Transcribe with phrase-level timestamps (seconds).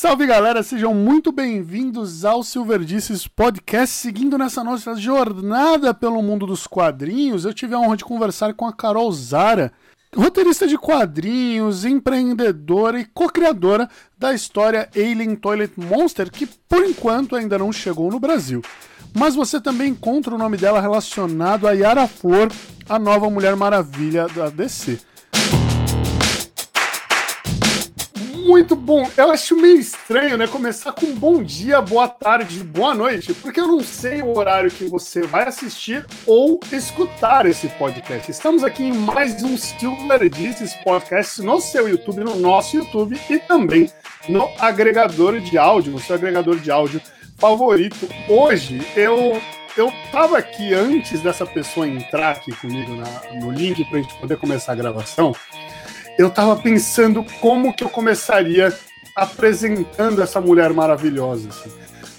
[0.00, 3.96] Salve galera, sejam muito bem-vindos ao Silverdices Podcast.
[3.96, 8.64] Seguindo nessa nossa jornada pelo mundo dos quadrinhos, eu tive a honra de conversar com
[8.64, 9.72] a Carol Zara,
[10.14, 17.58] roteirista de quadrinhos, empreendedora e co-criadora da história Alien Toilet Monster, que por enquanto ainda
[17.58, 18.62] não chegou no Brasil.
[19.12, 22.52] Mas você também encontra o nome dela relacionado a Yara Flor,
[22.88, 25.07] a nova Mulher Maravilha da DC.
[28.48, 29.06] Muito bom.
[29.14, 30.46] Eu acho meio estranho, né?
[30.46, 34.86] Começar com bom dia, boa tarde, boa noite, porque eu não sei o horário que
[34.86, 38.30] você vai assistir ou escutar esse podcast.
[38.30, 43.38] Estamos aqui em mais um Silver Disses Podcast no seu YouTube, no nosso YouTube e
[43.38, 43.92] também
[44.30, 47.02] no agregador de áudio, no seu agregador de áudio
[47.36, 48.08] favorito.
[48.30, 49.38] Hoje eu
[49.76, 54.14] eu tava aqui antes dessa pessoa entrar aqui comigo na, no link para a gente
[54.14, 55.32] poder começar a gravação
[56.18, 58.76] eu tava pensando como que eu começaria
[59.14, 61.70] apresentando essa mulher maravilhosa, assim.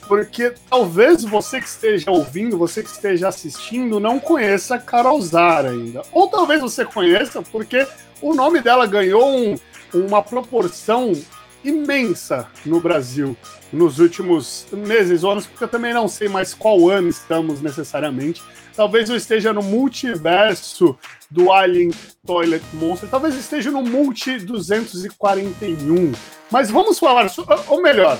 [0.08, 5.70] Porque talvez você que esteja ouvindo, você que esteja assistindo, não conheça a Carol Zara
[5.70, 6.02] ainda.
[6.11, 7.86] Ou talvez você conheça, porque
[8.22, 9.55] o nome dela ganhou um,
[9.94, 11.14] uma proporção
[11.63, 13.35] imensa no Brasil
[13.71, 18.41] nos últimos meses, anos, porque eu também não sei mais qual ano estamos necessariamente.
[18.75, 20.97] Talvez eu esteja no multiverso
[21.30, 21.91] do Alien
[22.25, 26.11] Toilet Monster, talvez esteja no Multi 241.
[26.49, 27.30] Mas vamos falar,
[27.67, 28.17] ou melhor,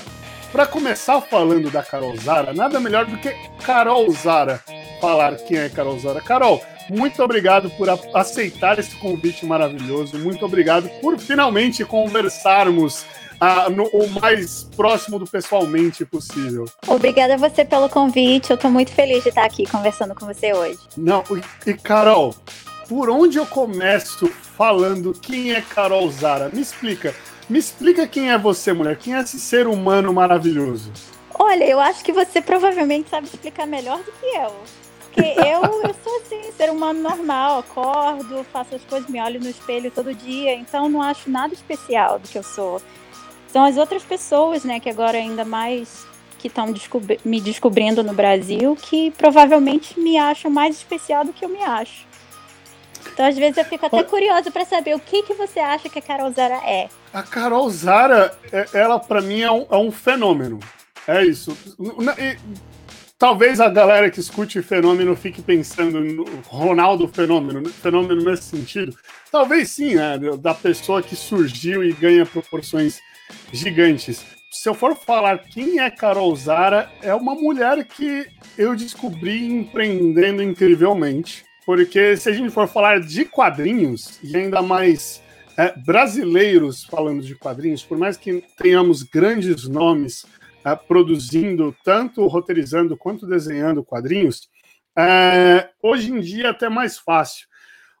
[0.52, 4.62] para começar falando da Carol Zara, nada melhor do que Carol Zara
[5.00, 6.20] falar quem é Carol Zara.
[6.20, 10.18] Carol, muito obrigado por aceitar esse convite maravilhoso.
[10.18, 13.06] Muito obrigado por finalmente conversarmos
[13.74, 16.66] no, o mais próximo do pessoalmente possível.
[16.86, 18.50] Obrigada a você pelo convite.
[18.50, 20.78] Eu estou muito feliz de estar aqui conversando com você hoje.
[20.96, 22.34] Não, e, e Carol,
[22.88, 26.50] por onde eu começo falando quem é Carol Zara?
[26.52, 27.14] Me explica.
[27.48, 28.96] Me explica quem é você, mulher.
[28.96, 30.92] Quem é esse ser humano maravilhoso?
[31.38, 34.54] Olha, eu acho que você provavelmente sabe explicar melhor do que eu.
[35.04, 39.48] Porque eu, eu sou assim, ser humano normal, acordo, faço as coisas, me olho no
[39.48, 42.80] espelho todo dia, então não acho nada especial do que eu sou.
[43.52, 46.06] São as outras pessoas, né, que agora ainda mais
[46.38, 51.44] que estão descobri me descobrindo no Brasil, que provavelmente me acham mais especial do que
[51.44, 52.08] eu me acho.
[53.12, 55.98] Então, às vezes, eu fico até curiosa para saber o que, que você acha que
[55.98, 56.88] a Carol Zara é.
[57.12, 60.60] A Carol Zara, é, ela, para mim, é um, é um, fenômeno.
[61.06, 61.56] É isso.
[62.18, 62.36] E,
[63.18, 68.96] talvez a galera que escute fenômeno fique pensando no Ronaldo Fenômeno, fenômeno nesse sentido.
[69.30, 70.18] Talvez sim, né?
[70.38, 73.00] Da pessoa que surgiu e ganha proporções
[73.52, 74.24] gigantes.
[74.50, 78.26] Se eu for falar quem é Carol Zara, é uma mulher que
[78.58, 81.44] eu descobri empreendendo incrivelmente.
[81.64, 85.22] Porque se a gente for falar de quadrinhos, e ainda mais
[85.56, 90.26] é, brasileiros falando de quadrinhos, por mais que tenhamos grandes nomes
[90.64, 94.48] é, produzindo, tanto roteirizando quanto desenhando quadrinhos,
[94.96, 97.46] é, hoje em dia é até mais fácil.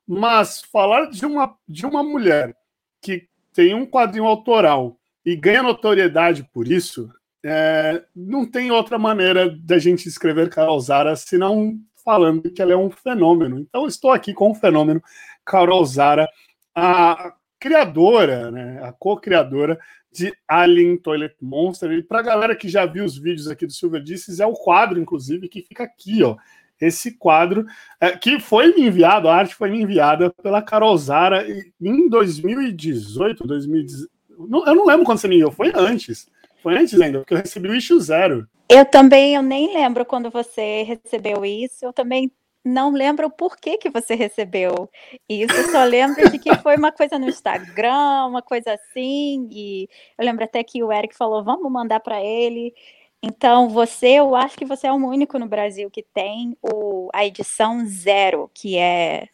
[0.06, 2.56] Mas falar de uma, de uma mulher
[3.00, 7.10] que tem um quadrinho autoral e ganha notoriedade por isso,
[7.44, 12.76] é, não tem outra maneira da gente escrever Carol Zara senão falando que ela é
[12.76, 13.58] um fenômeno.
[13.58, 15.02] Então, estou aqui com o fenômeno
[15.44, 16.28] Carol Zara,
[16.74, 19.78] a criadora, né, a co-criadora
[20.12, 21.92] de Alien Toilet Monster.
[21.92, 24.54] E para a galera que já viu os vídeos aqui do Silver Disses, é o
[24.54, 26.36] quadro, inclusive, que fica aqui, ó.
[26.80, 27.66] Esse quadro,
[28.00, 31.46] é, que foi me enviado, a arte foi me enviada pela Carol Zara
[31.78, 36.28] em 2018, 2018 não, eu não lembro quando você me enviou, foi antes.
[36.62, 38.46] Foi antes ainda, porque eu recebi o issue zero.
[38.68, 41.84] Eu também, eu nem lembro quando você recebeu isso.
[41.84, 42.30] Eu também
[42.64, 44.88] não lembro o porquê que você recebeu
[45.28, 45.54] isso.
[45.54, 49.48] Eu só lembro de que foi uma coisa no Instagram, uma coisa assim.
[49.50, 52.74] E eu lembro até que o Eric falou: vamos mandar para ele.
[53.22, 57.24] Então, você, eu acho que você é o único no Brasil que tem o, a
[57.26, 59.28] edição zero, que é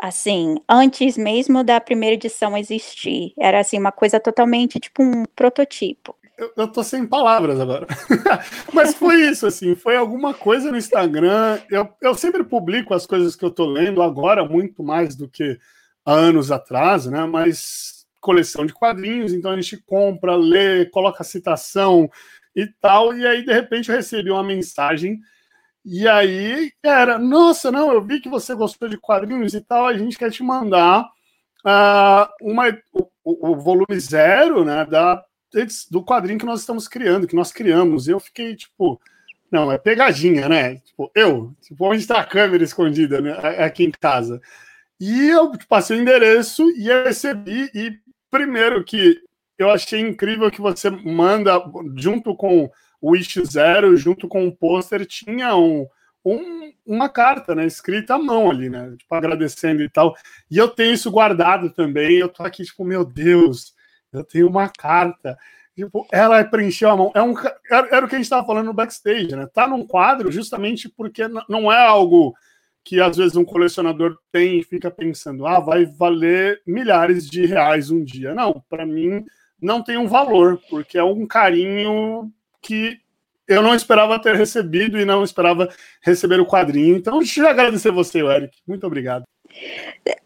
[0.00, 3.32] assim, antes mesmo da primeira edição existir.
[3.38, 6.16] Era assim, uma coisa totalmente tipo um prototipo.
[6.38, 7.86] Eu, eu tô sem palavras agora.
[8.72, 11.58] Mas foi isso, assim, foi alguma coisa no Instagram.
[11.70, 15.58] Eu, eu sempre publico as coisas que eu tô lendo agora, muito mais do que
[16.04, 17.24] há anos atrás, né?
[17.24, 22.10] Mas coleção de quadrinhos, então a gente compra, lê, coloca citação
[22.54, 25.20] e tal, e aí de repente eu recebi uma mensagem
[25.88, 29.96] e aí era, nossa, não, eu vi que você gostou de quadrinhos e tal, a
[29.96, 31.08] gente quer te mandar
[31.64, 35.24] uh, uma, o, o, volume zero, né, da,
[35.88, 38.08] do quadrinho que nós estamos criando, que nós criamos.
[38.08, 39.00] E eu fiquei tipo,
[39.48, 40.76] não, é pegadinha, né?
[40.78, 43.32] Tipo, eu, tipo, onde está a câmera escondida, né,
[43.64, 44.40] aqui em casa?
[44.98, 47.96] E eu passei o endereço e recebi, e
[48.28, 49.20] primeiro que
[49.56, 51.62] eu achei incrível que você manda,
[51.94, 52.68] junto com
[53.00, 55.86] o Wish Zero, junto com o pôster, tinha um,
[56.24, 60.14] um, uma carta, né, escrita à mão ali, né, tipo, agradecendo e tal.
[60.50, 62.16] E eu tenho isso guardado também.
[62.16, 63.74] Eu tô aqui, tipo, meu Deus,
[64.12, 65.38] eu tenho uma carta.
[65.74, 67.12] Tipo, ela preencheu a mão.
[67.14, 67.34] É um,
[67.70, 69.46] era, era o que a gente estava falando no backstage, né?
[69.52, 72.34] Tá num quadro justamente porque não é algo
[72.82, 77.90] que às vezes um colecionador tem e fica pensando, ah, vai valer milhares de reais
[77.90, 78.32] um dia.
[78.32, 79.24] Não, para mim
[79.60, 82.98] não tem um valor, porque é um carinho que
[83.48, 85.68] eu não esperava ter recebido e não esperava
[86.02, 86.96] receber o quadrinho.
[86.96, 88.58] Então, deixa eu agradecer você, Eric.
[88.66, 89.24] Muito obrigado.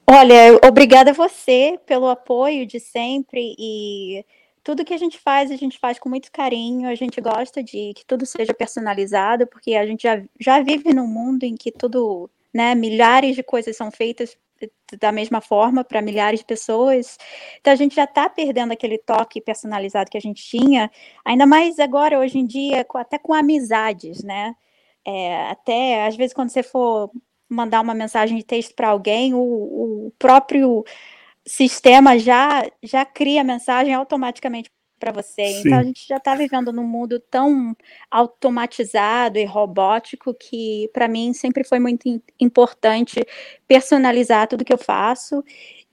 [0.07, 4.25] Olha, obrigada a você pelo apoio de sempre e
[4.65, 7.93] tudo que a gente faz, a gente faz com muito carinho, a gente gosta de
[7.95, 12.31] que tudo seja personalizado, porque a gente já, já vive num mundo em que tudo
[12.53, 12.75] né?
[12.75, 14.37] Milhares de coisas são feitas
[15.01, 17.19] da mesma forma para milhares de pessoas.
[17.61, 20.91] Então a gente já está perdendo aquele toque personalizado que a gente tinha,
[21.25, 24.55] ainda mais agora, hoje em dia, até com amizades, né?
[25.05, 27.11] É, até às vezes quando você for
[27.49, 29.39] mandar uma mensagem de texto para alguém, o,
[30.07, 30.85] o próprio
[31.47, 35.47] sistema já já cria a mensagem automaticamente para você.
[35.47, 35.63] Sim.
[35.67, 37.75] Então a gente já está vivendo num mundo tão
[38.11, 43.25] automatizado e robótico que para mim sempre foi muito importante
[43.67, 45.43] personalizar tudo que eu faço.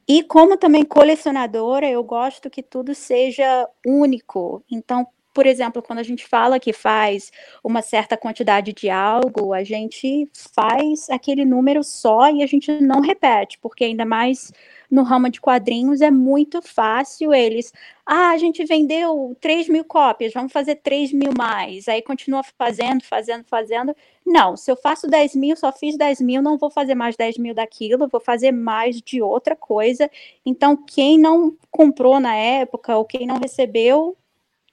[0.07, 4.63] E como também colecionadora, eu gosto que tudo seja único.
[4.69, 7.31] Então, por exemplo, quando a gente fala que faz
[7.63, 13.01] uma certa quantidade de algo, a gente faz aquele número só e a gente não
[13.01, 14.51] repete, porque ainda mais
[14.89, 17.74] no ramo de quadrinhos é muito fácil eles.
[18.06, 21.88] Ah, a gente vendeu 3 mil cópias, vamos fazer 3 mil mais.
[21.88, 23.95] Aí continua fazendo, fazendo, fazendo.
[24.25, 27.38] Não, se eu faço 10 mil, só fiz 10 mil, não vou fazer mais 10
[27.38, 30.10] mil daquilo, vou fazer mais de outra coisa.
[30.45, 34.18] Então, quem não comprou na época ou quem não recebeu,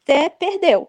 [0.02, 0.88] até perdeu,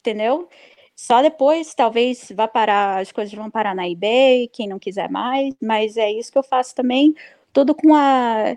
[0.00, 0.48] entendeu?
[0.94, 5.54] Só depois, talvez, vá parar, as coisas vão parar na eBay, quem não quiser mais,
[5.62, 7.14] mas é isso que eu faço também,
[7.52, 8.56] tudo com a,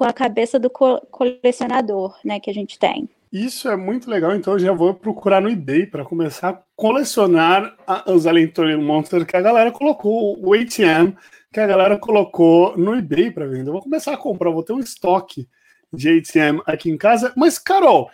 [0.00, 3.06] com a cabeça do co colecionador, né, que a gente tem.
[3.30, 7.76] Isso é muito legal, então eu já vou procurar no eBay para começar a colecionar
[7.86, 11.12] a, os Alien Monster que a galera colocou, o ATM
[11.52, 13.68] que a galera colocou no eBay para vender.
[13.68, 15.46] Eu vou começar a comprar, vou ter um estoque
[15.92, 17.34] de ATM aqui em casa.
[17.36, 18.10] Mas, Carol,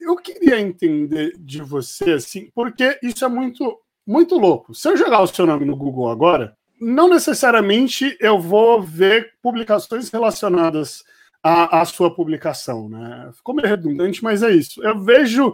[0.00, 4.72] eu queria entender de você, assim, porque isso é muito, muito louco.
[4.72, 10.10] Se eu jogar o seu nome no Google agora, não necessariamente eu vou ver publicações
[10.10, 11.02] relacionadas
[11.44, 13.30] à, à sua publicação, né?
[13.34, 14.82] Ficou meio redundante, mas é isso.
[14.82, 15.52] Eu vejo,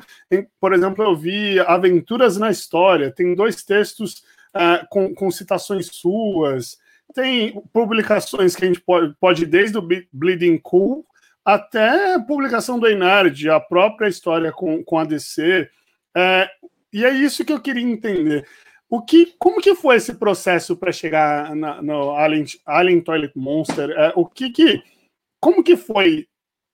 [0.60, 4.22] por exemplo, eu vi Aventuras na História, tem dois textos
[4.54, 6.78] uh, com, com citações suas,
[7.12, 11.04] tem publicações que a gente pode, pode desde o Bleeding Cool
[11.44, 15.68] até a publicação do Enard, a própria história com, com a DC.
[16.16, 16.48] É,
[16.92, 18.46] e é isso que eu queria entender.
[18.88, 23.90] O que, como que foi esse processo para chegar na, no Alien, Alien Toilet Monster?
[23.90, 24.82] É, o que que,
[25.40, 26.28] como que foi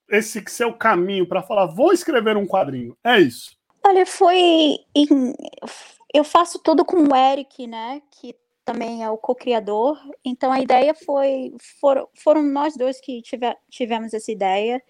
[0.08, 2.96] esse seu caminho para falar, vou escrever um quadrinho?
[3.04, 3.56] É isso.
[3.84, 4.78] Olha, foi.
[4.94, 5.34] Em,
[6.12, 8.02] eu faço tudo com o Eric, né?
[8.10, 8.34] Que
[8.64, 9.96] também é o co-criador.
[10.24, 14.82] Então a ideia foi foram, foram nós dois que tive, tivemos essa ideia.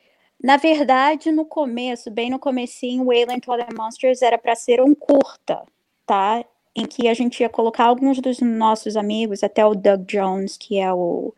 [0.43, 5.63] Na verdade, no começo, bem no comecinho, Wayland Other Monsters era para ser um curta,
[6.07, 6.45] tá?
[6.75, 10.79] Em que a gente ia colocar alguns dos nossos amigos, até o Doug Jones, que
[10.79, 11.35] é o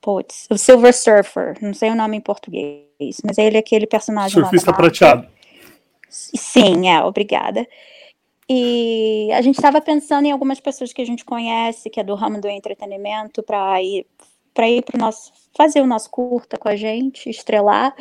[0.00, 4.40] putz, o Silver Surfer, não sei o nome em português, mas ele é aquele personagem
[4.40, 5.26] Surfista prateado.
[6.08, 7.66] Sim, é, obrigada.
[8.48, 12.14] E a gente estava pensando em algumas pessoas que a gente conhece, que é do
[12.14, 14.06] ramo do entretenimento, para ir
[14.54, 17.94] para ir para nosso fazer o nosso curta com a gente, estrelar.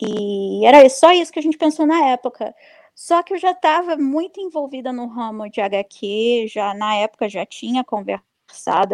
[0.00, 2.54] E era só isso que a gente pensou na época.
[2.94, 7.46] Só que eu já estava muito envolvida no ramo de HQ, já na época já
[7.46, 8.31] tinha conversado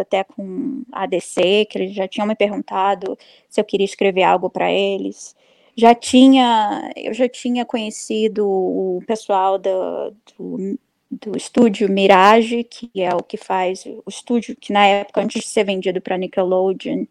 [0.01, 3.17] até com a DC, que eles já tinham me perguntado
[3.49, 5.35] se eu queria escrever algo para eles.
[5.77, 10.79] Já tinha, eu já tinha conhecido o pessoal do, do
[11.11, 15.49] do estúdio Mirage, que é o que faz o estúdio que na época antes de
[15.49, 17.07] ser vendido para Nickelodeon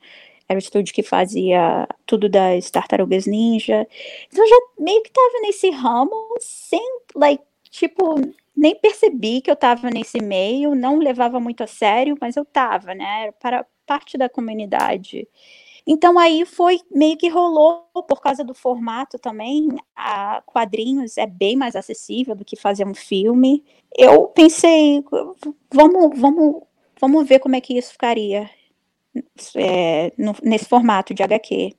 [0.48, 3.86] era o estúdio que fazia tudo das Tartarugas Ninja.
[4.28, 6.82] Então eu já meio que tava nesse ramo sem,
[7.16, 8.16] like, tipo,
[8.58, 12.96] nem percebi que eu tava nesse meio, não levava muito a sério, mas eu tava,
[12.96, 13.32] né?
[13.34, 15.28] Para parte da comunidade.
[15.86, 19.70] Então aí foi meio que rolou por causa do formato também.
[19.96, 23.64] A quadrinhos é bem mais acessível do que fazer um filme.
[23.98, 25.04] Eu pensei,
[25.72, 26.64] vamos, vamos,
[27.00, 28.50] vamos ver como é que isso ficaria
[29.56, 31.74] é, no, nesse formato de HQ.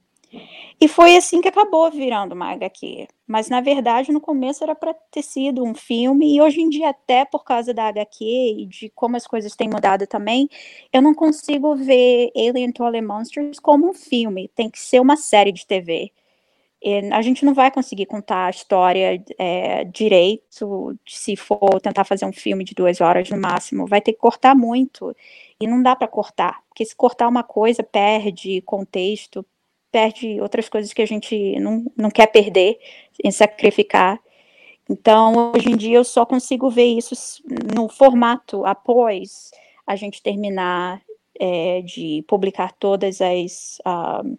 [0.80, 3.08] E foi assim que acabou virando uma HQ.
[3.26, 6.90] Mas na verdade, no começo era para ter sido um filme, e hoje em dia,
[6.90, 10.48] até por causa da HQ e de como as coisas têm mudado também,
[10.92, 14.48] eu não consigo ver Alien Toilet Monsters como um filme.
[14.54, 16.12] Tem que ser uma série de TV.
[16.80, 22.24] E a gente não vai conseguir contar a história é, direito se for tentar fazer
[22.24, 23.86] um filme de duas horas no máximo.
[23.86, 25.14] Vai ter que cortar muito.
[25.60, 29.44] E não dá para cortar, porque se cortar uma coisa, perde contexto,
[29.90, 32.78] perde outras coisas que a gente não, não quer perder
[33.22, 34.18] em sacrificar.
[34.88, 37.42] Então, hoje em dia, eu só consigo ver isso
[37.74, 39.50] no formato após
[39.86, 41.00] a gente terminar
[41.38, 44.38] é, de publicar todas as, uh,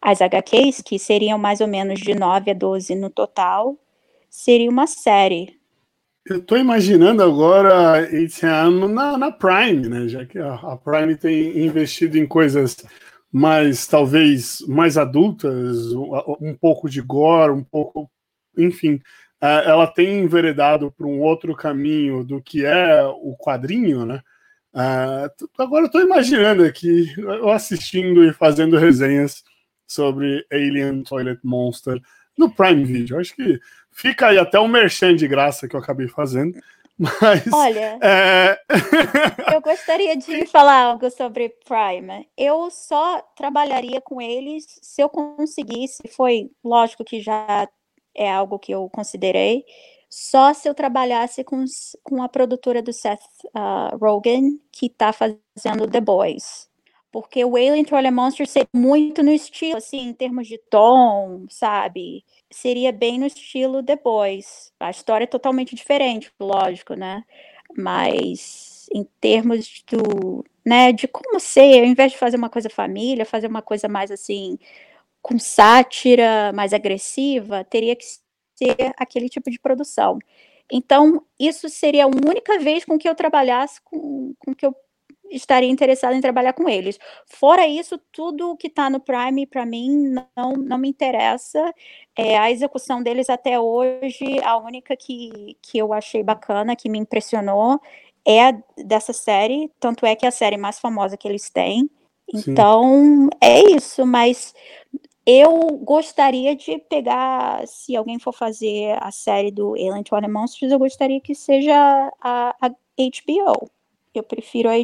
[0.00, 3.76] as HQs, que seriam mais ou menos de 9 a 12 no total,
[4.28, 5.56] seria uma série.
[6.24, 10.08] Eu estou imaginando agora ATM na, na Prime, né?
[10.08, 12.76] Já que a, a Prime tem investido em coisas
[13.32, 15.92] mais talvez mais adultas,
[16.40, 18.10] um pouco de gore, um pouco,
[18.56, 19.00] enfim,
[19.40, 24.20] é, ela tem enveredado para um outro caminho do que é o quadrinho, né?
[24.74, 29.42] É, agora estou imaginando aqui, eu assistindo e fazendo resenhas
[29.86, 32.00] sobre Alien Toilet Monster
[32.36, 33.18] no Prime Video.
[33.18, 33.58] Acho que
[33.90, 36.58] fica aí até um merchan de graça que eu acabei fazendo.
[36.98, 38.58] Mas, Olha, é...
[39.54, 42.28] eu gostaria de falar algo sobre Prime.
[42.36, 46.02] Eu só trabalharia com eles se eu conseguisse.
[46.08, 47.68] Foi lógico que já
[48.14, 49.64] é algo que eu considerei.
[50.08, 51.64] Só se eu trabalhasse com,
[52.02, 56.68] com a produtora do Seth uh, Rogen, que está fazendo The Boys.
[57.10, 62.24] Porque o Alien Troll Monster seria muito no estilo, assim, em termos de tom, sabe?
[62.52, 64.72] Seria bem no estilo The Boys.
[64.78, 67.24] A história é totalmente diferente, lógico, né?
[67.76, 73.24] Mas em termos do, né, de como ser, ao invés de fazer uma coisa família,
[73.24, 74.58] fazer uma coisa mais assim,
[75.22, 78.04] com sátira, mais agressiva, teria que
[78.54, 80.18] ser aquele tipo de produção.
[80.70, 84.74] Então, isso seria a única vez com que eu trabalhasse com, com que eu
[85.32, 86.98] estaria interessada em trabalhar com eles.
[87.26, 91.72] Fora isso, tudo que está no Prime, para mim, não, não me interessa.
[92.16, 96.98] É, a execução deles até hoje, a única que, que eu achei bacana, que me
[96.98, 97.80] impressionou,
[98.24, 101.90] é a dessa série, tanto é que é a série mais famosa que eles têm.
[102.32, 103.28] Então, Sim.
[103.40, 104.54] é isso, mas
[105.26, 110.78] eu gostaria de pegar, se alguém for fazer a série do Alien to Monsters, eu
[110.78, 111.74] gostaria que seja
[112.20, 113.70] a, a HBO.
[114.14, 114.74] Eu prefiro a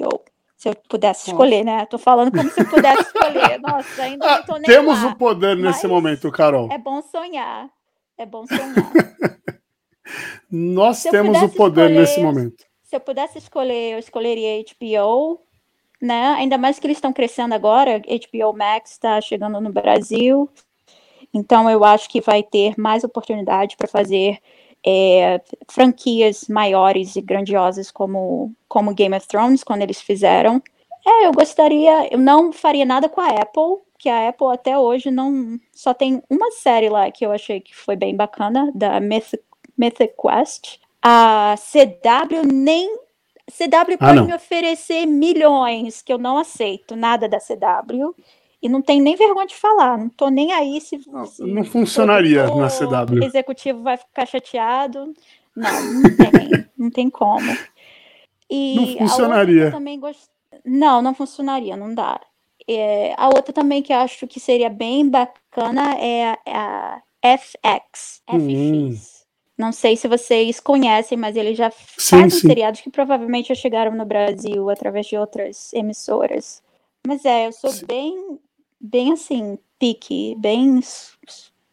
[0.00, 0.24] HBO.
[0.56, 1.84] Se eu pudesse escolher, né?
[1.86, 3.60] Tô falando como se eu pudesse escolher.
[3.60, 6.72] Nossa, ainda não tô nem Temos lá, o poder nesse momento, Carol.
[6.72, 7.68] É bom sonhar.
[8.16, 8.74] É bom sonhar.
[10.50, 12.64] Nós temos o poder escolher, nesse momento.
[12.82, 15.40] Se eu pudesse escolher, eu escolheria HBO,
[16.00, 16.28] né?
[16.38, 17.98] Ainda mais que eles estão crescendo agora.
[18.00, 20.48] HBO Max está chegando no Brasil.
[21.34, 24.38] Então eu acho que vai ter mais oportunidade para fazer
[24.86, 30.62] é, franquias maiores e grandiosas como, como Game of Thrones, quando eles fizeram.
[31.04, 35.10] É, eu gostaria, eu não faria nada com a Apple, que a Apple até hoje
[35.10, 39.42] não só tem uma série lá que eu achei que foi bem bacana, da Mythic,
[39.76, 40.78] Mythic Quest.
[41.02, 42.96] A CW nem
[43.50, 48.14] CW ah, pode me oferecer milhões que eu não aceito, nada da CW.
[48.66, 51.00] E não tem nem vergonha de falar, não tô nem aí se.
[51.06, 53.20] Não, se não funcionaria na CW.
[53.20, 55.14] O executivo vai ficar chateado.
[55.54, 57.56] Não, não tem, não tem como.
[58.50, 59.70] E não funcionaria.
[59.70, 60.28] também gost...
[60.64, 62.20] Não, não funcionaria, não dá.
[62.66, 68.20] É, a outra também que eu acho que seria bem bacana é a, FX.
[68.28, 68.96] Hum.
[68.96, 69.26] FX.
[69.56, 72.48] Não sei se vocês conhecem, mas eles já sim, fazem sim.
[72.48, 76.60] seriados que provavelmente já chegaram no Brasil através de outras emissoras.
[77.06, 77.86] Mas é, eu sou sim.
[77.86, 78.40] bem
[78.80, 80.80] bem assim, pique, bem.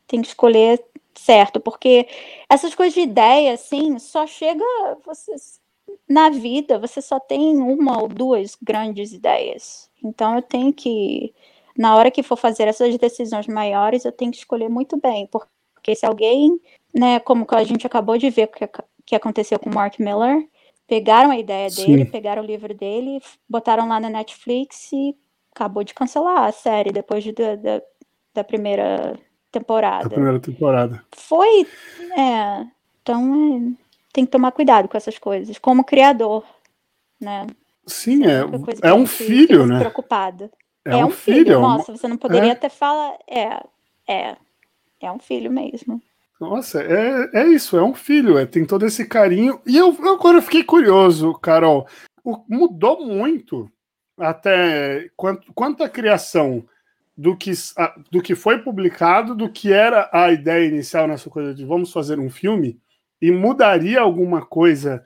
[0.07, 0.83] Tem que escolher
[1.15, 2.07] certo, porque
[2.49, 4.63] essas coisas de ideia, assim, só chega.
[5.05, 5.33] Você,
[6.07, 9.89] na vida, você só tem uma ou duas grandes ideias.
[10.03, 11.33] Então eu tenho que.
[11.77, 15.95] Na hora que for fazer essas decisões maiores, eu tenho que escolher muito bem, porque
[15.95, 16.59] se alguém,
[16.93, 18.69] né, como a gente acabou de ver que,
[19.05, 20.47] que aconteceu com Mark Miller,
[20.87, 22.11] pegaram a ideia dele, Sim.
[22.11, 23.19] pegaram o livro dele,
[23.49, 25.15] botaram lá na Netflix e
[25.53, 27.81] acabou de cancelar a série depois de, da,
[28.33, 29.17] da primeira
[29.51, 30.03] temporada.
[30.03, 31.03] Da primeira temporada.
[31.15, 31.67] Foi.
[32.17, 32.65] É,
[33.01, 36.43] então é, tem que tomar cuidado com essas coisas, como criador,
[37.21, 37.47] né?
[37.85, 38.41] Sim, é,
[38.81, 39.79] é um filho, né?
[39.79, 40.49] Preocupado.
[40.85, 41.37] É, é um, um filho.
[41.37, 41.57] filho.
[41.57, 42.53] É Nossa, você não poderia é.
[42.53, 43.17] até falar.
[43.27, 43.63] É,
[44.07, 44.35] é.
[44.99, 46.01] É um filho mesmo.
[46.39, 49.61] Nossa, é, é isso, é um filho, é, tem todo esse carinho.
[49.65, 51.87] E eu agora eu fiquei curioso, Carol.
[52.23, 53.69] O, mudou muito
[54.17, 56.65] até quanto, quanto à criação
[57.15, 57.51] do que,
[58.11, 62.19] do que foi publicado, do que era a ideia inicial nessa coisa de vamos fazer
[62.19, 62.79] um filme,
[63.21, 65.03] e mudaria alguma coisa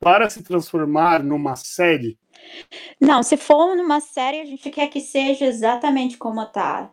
[0.00, 2.18] para se transformar numa série?
[3.00, 6.92] Não, se for numa série, a gente quer que seja exatamente como está.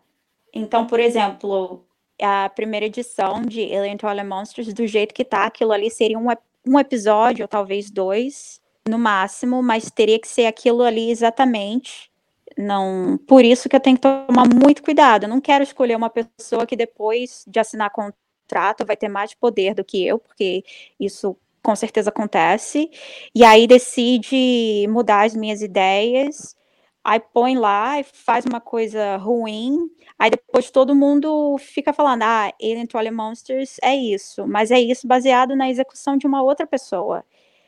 [0.53, 1.85] Então, por exemplo,
[2.21, 6.27] a primeira edição de Alien Toilet Monsters, do jeito que tá, aquilo ali seria um,
[6.65, 12.11] um episódio, ou talvez dois, no máximo, mas teria que ser aquilo ali exatamente.
[12.57, 15.23] Não, por isso que eu tenho que tomar muito cuidado.
[15.23, 19.73] Eu não quero escolher uma pessoa que depois de assinar contrato vai ter mais poder
[19.73, 20.63] do que eu, porque
[20.99, 22.89] isso com certeza acontece.
[23.33, 26.55] E aí decide mudar as minhas ideias,
[27.03, 29.89] aí põe lá e faz uma coisa ruim
[30.21, 35.55] Aí depois todo mundo fica falando, ah, Alien Monsters é isso, mas é isso baseado
[35.55, 37.25] na execução de uma outra pessoa.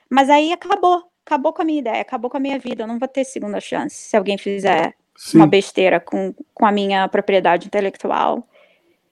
[0.09, 2.99] Mas aí acabou, acabou com a minha ideia, acabou com a minha vida, eu não
[2.99, 5.37] vou ter segunda chance se alguém fizer Sim.
[5.37, 8.47] uma besteira com, com a minha propriedade intelectual.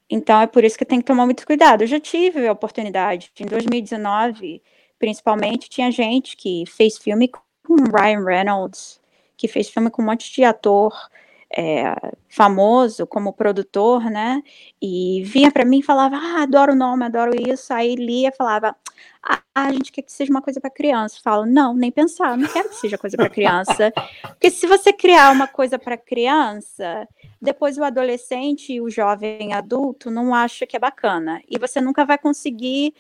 [0.10, 1.84] Então é por isso que tem que tomar muito cuidado.
[1.84, 4.62] Eu já tive a oportunidade, em 2019,
[5.00, 9.00] principalmente, tinha gente que fez filme com Ryan Reynolds,
[9.38, 10.94] que fez filme com um monte de ator
[11.56, 11.94] é,
[12.30, 14.42] famoso como produtor, né?
[14.82, 17.74] E vinha para mim e falava: Ah, adoro o nome, adoro isso.
[17.74, 18.76] Aí lia e falava:
[19.22, 21.18] Ah, a gente quer que seja uma coisa para criança.
[21.18, 23.92] Eu falo: Não, nem pensar, não quero que seja coisa para criança.
[24.22, 27.08] Porque se você criar uma coisa para criança,
[27.42, 31.42] depois o adolescente e o jovem adulto não acha que é bacana.
[31.50, 32.94] E você nunca vai conseguir.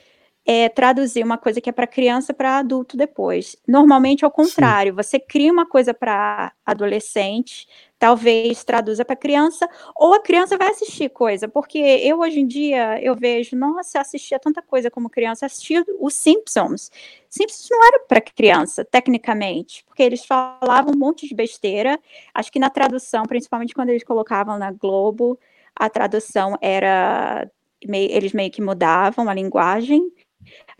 [0.44, 3.56] É, traduzir uma coisa que é para criança para adulto depois.
[3.68, 4.96] Normalmente, ao contrário, Sim.
[4.96, 7.68] você cria uma coisa para adolescente,
[8.02, 13.00] talvez traduza para criança, ou a criança vai assistir coisa, porque eu hoje em dia
[13.00, 16.90] eu vejo, nossa, assistia tanta coisa como criança, assistia os Simpsons.
[17.30, 22.00] Simpsons não era para criança, tecnicamente, porque eles falavam um monte de besteira.
[22.34, 25.40] Acho que na tradução, principalmente quando eles colocavam na Globo,
[25.76, 27.48] a tradução era
[27.80, 30.12] eles meio que mudavam a linguagem,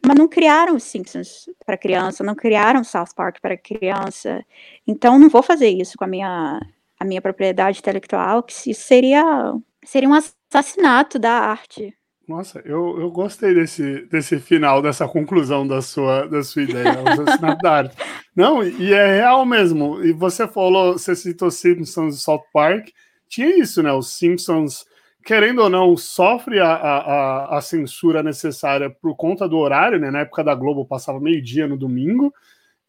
[0.04, 4.44] mas não criaram os Simpsons para criança, não criaram South Park para criança.
[4.88, 6.60] Então não vou fazer isso com a minha
[7.02, 9.24] a minha propriedade intelectual, que isso seria,
[9.84, 11.92] seria um assassinato da arte.
[12.28, 17.10] Nossa, eu, eu gostei desse, desse final, dessa conclusão da sua, da sua ideia, o
[17.10, 17.98] assassinato da arte.
[18.38, 20.04] Não, e é real mesmo.
[20.04, 22.90] E você falou, você citou Simpsons e South Park,
[23.28, 23.92] tinha isso, né?
[23.92, 24.86] Os Simpsons,
[25.26, 30.12] querendo ou não, sofre a, a, a censura necessária por conta do horário, né?
[30.12, 32.32] Na época da Globo passava meio-dia no domingo,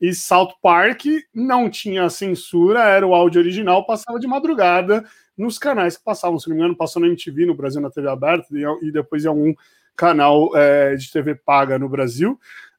[0.03, 5.05] e South Park não tinha censura, era o áudio original, passava de madrugada
[5.39, 6.41] nos canais que passavam.
[6.41, 8.49] Se não me engano, passou na MTV no Brasil, na TV aberta,
[8.83, 9.55] e depois em algum
[9.95, 12.37] canal é, de TV paga no Brasil.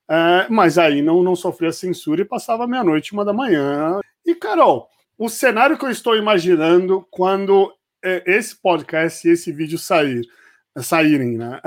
[0.10, 4.02] É, mas aí não, não sofria censura e passava meia-noite, uma da manhã.
[4.26, 9.78] E, Carol, o cenário que eu estou imaginando quando é, esse podcast e esse vídeo
[9.78, 10.28] sair,
[10.76, 11.58] saírem, né?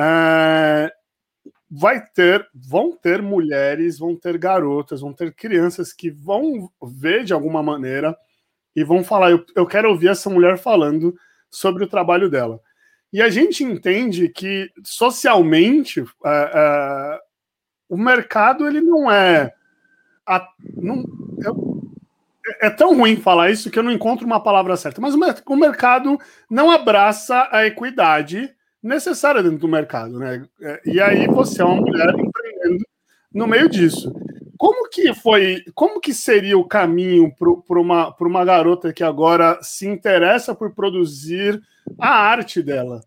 [1.69, 7.33] Vai ter, vão ter mulheres, vão ter garotas, vão ter crianças que vão ver de
[7.33, 8.17] alguma maneira
[8.75, 11.17] e vão falar: eu, eu quero ouvir essa mulher falando
[11.51, 12.61] sobre o trabalho dela.
[13.13, 17.19] E a gente entende que socialmente é, é,
[17.89, 19.53] o mercado ele não é,
[20.27, 21.05] a, não,
[21.41, 25.57] é, é tão ruim falar isso que eu não encontro uma palavra certa, mas o
[25.57, 26.19] mercado
[26.51, 28.55] não abraça a equidade
[28.87, 30.47] necessária dentro do mercado, né?
[30.63, 32.85] É, e aí você é uma mulher empreendendo
[33.33, 34.13] no meio disso.
[34.57, 39.87] Como que foi, como que seria o caminho para uma, uma garota que agora se
[39.87, 41.61] interessa por produzir
[42.01, 43.03] a arte dela,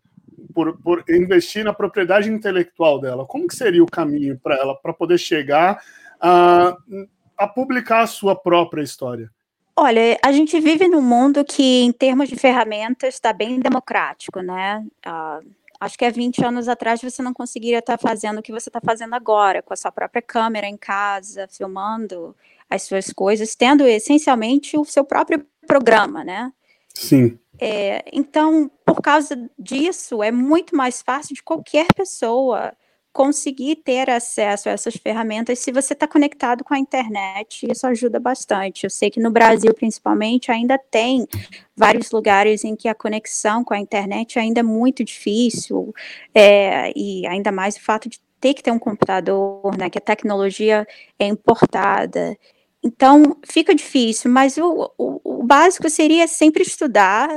[0.54, 3.26] por, por investir na propriedade intelectual dela?
[3.26, 5.82] Como que seria o caminho para ela para poder chegar
[6.22, 6.76] a,
[7.38, 9.32] a publicar a sua própria história?
[9.76, 14.86] Olha, a gente vive num mundo que, em termos de ferramentas, está bem democrático, né?
[15.08, 18.70] Uh, Acho que há 20 anos atrás você não conseguiria estar fazendo o que você
[18.70, 22.36] está fazendo agora, com a sua própria câmera em casa, filmando
[22.70, 26.52] as suas coisas, tendo essencialmente o seu próprio programa, né?
[26.94, 27.40] Sim.
[27.60, 32.74] É, então, por causa disso, é muito mais fácil de qualquer pessoa
[33.12, 38.20] conseguir ter acesso a essas ferramentas se você está conectado com a internet, isso ajuda
[38.20, 38.84] bastante.
[38.84, 41.28] Eu sei que no Brasil, principalmente, ainda tem
[41.76, 45.94] vários lugares em que a conexão com a internet ainda é muito difícil,
[46.34, 50.02] é, e ainda mais o fato de ter que ter um computador, né, que a
[50.02, 52.38] tecnologia é importada.
[52.82, 57.30] Então, fica difícil, mas o, o, o básico seria sempre estudar,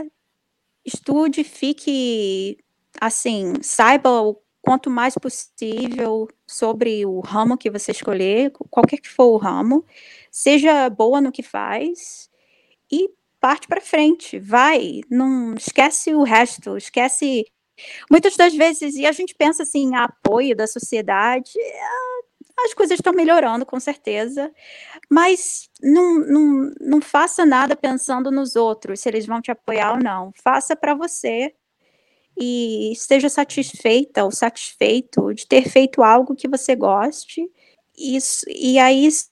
[0.85, 2.59] estude, fique
[3.01, 9.33] assim, saiba o quanto mais possível sobre o ramo que você escolher, qualquer que for
[9.33, 9.85] o ramo,
[10.31, 12.31] seja boa no que faz
[12.91, 17.45] e parte para frente, vai, não esquece o resto, esquece.
[18.09, 21.81] Muitas das vezes, e a gente pensa assim, apoio da sociedade, é,
[22.65, 24.53] as coisas estão melhorando, com certeza,
[25.11, 29.99] mas não, não, não faça nada pensando nos outros, se eles vão te apoiar ou
[29.99, 30.33] não.
[30.45, 31.53] Faça para você
[32.39, 37.49] e esteja satisfeita ou satisfeito de ter feito algo que você goste.
[37.97, 39.29] Isso, e aí, isso,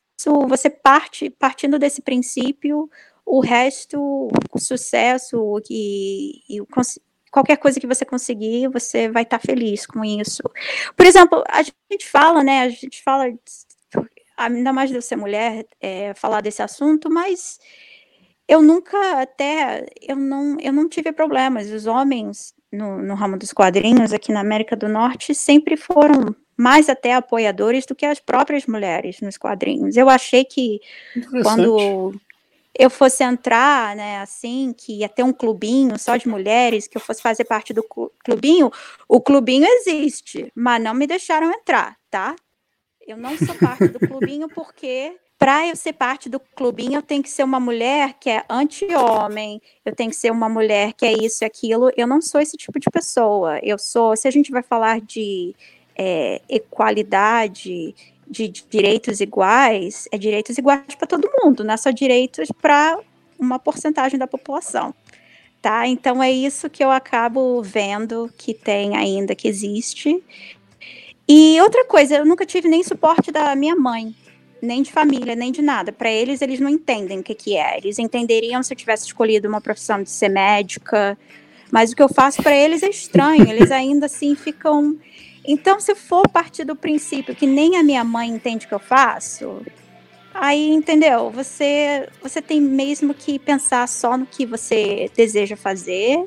[0.48, 2.90] você parte, partindo desse princípio,
[3.24, 6.66] o resto, o sucesso e, e o,
[7.30, 10.42] qualquer coisa que você conseguir, você vai estar feliz com isso.
[10.96, 12.62] Por exemplo, a gente fala, né?
[12.62, 13.26] A gente fala,
[14.36, 17.58] ainda mais de eu ser mulher, é, falar desse assunto, mas
[18.48, 21.70] eu nunca até eu não eu não tive problemas.
[21.70, 26.88] Os homens no, no ramo dos quadrinhos aqui na América do Norte sempre foram mais
[26.88, 29.96] até apoiadores do que as próprias mulheres nos quadrinhos.
[29.96, 30.80] Eu achei que
[31.42, 32.14] quando
[32.78, 37.00] eu fosse entrar, né, assim, que ia ter um clubinho só de mulheres, que eu
[37.00, 37.83] fosse fazer parte do
[38.24, 38.70] clubinho,
[39.09, 42.37] o clubinho existe, mas não me deixaram entrar, tá?
[43.06, 47.22] Eu não sou parte do clubinho porque para eu ser parte do clubinho, eu tenho
[47.22, 51.14] que ser uma mulher que é anti-homem, eu tenho que ser uma mulher que é
[51.14, 51.90] isso e aquilo.
[51.96, 53.59] Eu não sou esse tipo de pessoa.
[53.62, 55.55] Eu sou, se a gente vai falar de
[55.96, 57.94] é, equalidade,
[58.29, 62.98] de direitos iguais, é direitos iguais para todo mundo, não é só direitos para
[63.38, 64.94] uma porcentagem da população.
[65.62, 65.87] Tá?
[65.87, 70.22] Então é isso que eu acabo vendo que tem ainda, que existe.
[71.26, 74.14] E outra coisa, eu nunca tive nem suporte da minha mãe
[74.62, 75.92] nem de família, nem de nada.
[75.92, 77.79] Para eles, eles não entendem o que, que é.
[77.79, 81.18] Eles entenderiam se eu tivesse escolhido uma profissão de ser médica,
[81.70, 83.49] mas o que eu faço para eles é estranho.
[83.49, 84.96] Eles ainda assim ficam.
[85.44, 88.81] Então, se for partir do princípio que nem a minha mãe entende o que eu
[88.81, 89.62] faço,
[90.35, 91.31] aí entendeu?
[91.31, 96.25] Você você tem mesmo que pensar só no que você deseja fazer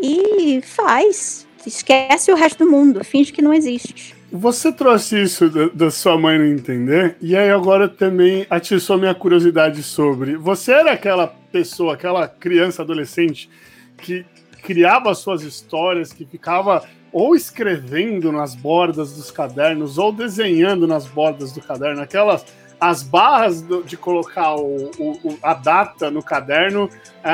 [0.00, 1.46] e faz.
[1.66, 4.14] Esquece o resto do mundo, finge que não existe.
[4.36, 9.80] Você trouxe isso da, sua mãe não entender, e aí agora também atiçou minha curiosidade
[9.80, 10.36] sobre.
[10.36, 13.48] Você era aquela pessoa, aquela criança, adolescente,
[13.96, 14.26] que
[14.60, 21.52] criava suas histórias, que ficava ou escrevendo nas bordas dos cadernos, ou desenhando nas bordas
[21.52, 22.44] do caderno, aquelas
[22.80, 26.88] as barras do, de colocar o, o, a data no caderno
[27.22, 27.30] é,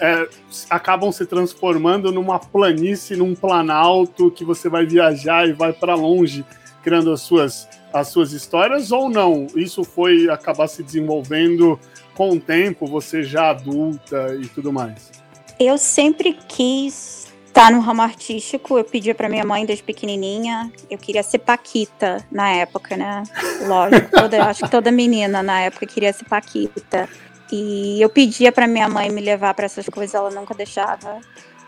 [0.00, 0.28] é,
[0.70, 6.44] acabam se transformando numa planície, num planalto que você vai viajar e vai para longe
[6.84, 9.46] criando as suas, as suas histórias ou não?
[9.56, 11.80] Isso foi acabar se desenvolvendo
[12.14, 15.10] com o tempo, você já adulta e tudo mais?
[15.58, 17.13] Eu sempre quis
[17.54, 22.26] tá no ramo artístico, eu pedia para minha mãe desde pequenininha, eu queria ser Paquita
[22.30, 23.22] na época, né?
[23.64, 27.08] Lógico, toda, acho que toda menina na época queria ser Paquita.
[27.52, 31.20] E eu pedia para minha mãe me levar para essas coisas, ela nunca deixava.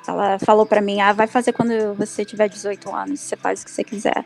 [0.09, 3.65] Ela falou para mim: "Ah, vai fazer quando você tiver 18 anos, você faz o
[3.65, 4.25] que você quiser".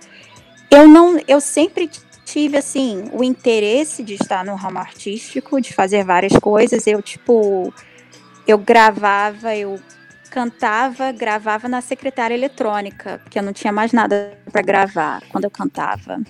[0.71, 1.91] Eu não, eu sempre
[2.25, 6.87] tive assim o interesse de estar no ramo artístico, de fazer várias coisas.
[6.87, 7.71] Eu tipo
[8.47, 9.79] eu gravava, eu
[10.31, 15.51] cantava, gravava na secretária eletrônica, porque eu não tinha mais nada para gravar quando eu
[15.51, 16.21] cantava.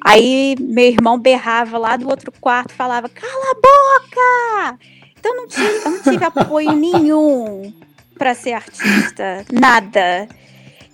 [0.00, 4.78] Aí meu irmão berrava lá do outro quarto, falava: "Cala a boca!".
[5.18, 7.72] Então não tive, eu não tive apoio nenhum
[8.16, 10.28] para ser artista, nada.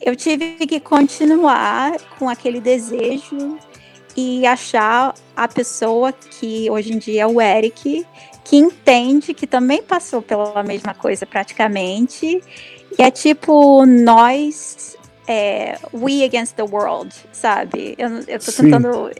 [0.01, 3.59] Eu tive que continuar com aquele desejo
[4.17, 8.05] e achar a pessoa que hoje em dia é o Eric,
[8.45, 12.43] que entende que também passou pela mesma coisa praticamente.
[12.99, 17.95] E é tipo, nós, é, we against the world, sabe?
[17.97, 18.65] Eu, eu tô Sim.
[18.65, 19.11] tentando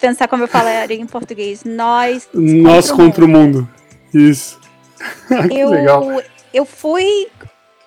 [0.00, 1.64] pensar como eu falaria em português.
[1.64, 2.28] Nós.
[2.34, 3.68] Nós contra, contra o mundo.
[4.12, 4.60] Isso.
[5.50, 6.22] eu, legal.
[6.52, 7.28] eu fui.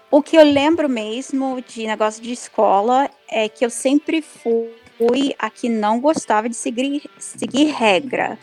[0.10, 5.50] O que eu lembro mesmo de negócio de escola é que eu sempre fui a
[5.50, 8.38] que não gostava de seguir, seguir regra.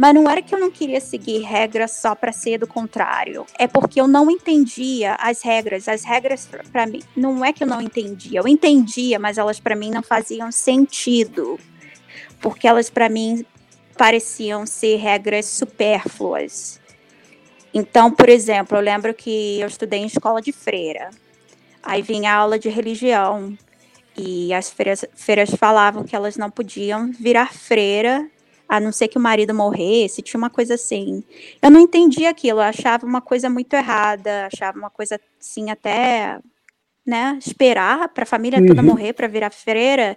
[0.00, 3.44] Mas não era que eu não queria seguir regras só para ser do contrário.
[3.58, 5.86] É porque eu não entendia as regras.
[5.88, 8.40] As regras para mim não é que eu não entendia.
[8.40, 11.60] Eu entendia, mas elas para mim não faziam sentido.
[12.40, 13.44] Porque elas para mim
[13.94, 16.80] pareciam ser regras supérfluas.
[17.74, 21.10] Então, por exemplo, eu lembro que eu estudei em escola de freira.
[21.82, 23.54] Aí vinha aula de religião.
[24.16, 28.26] E as freiras, freiras falavam que elas não podiam virar freira
[28.70, 31.24] a não ser que o marido morresse, tinha uma coisa assim.
[31.60, 36.38] Eu não entendia aquilo, eu achava uma coisa muito errada, achava uma coisa assim, até,
[37.04, 38.68] né, esperar para a família uhum.
[38.68, 40.16] toda morrer para virar freira.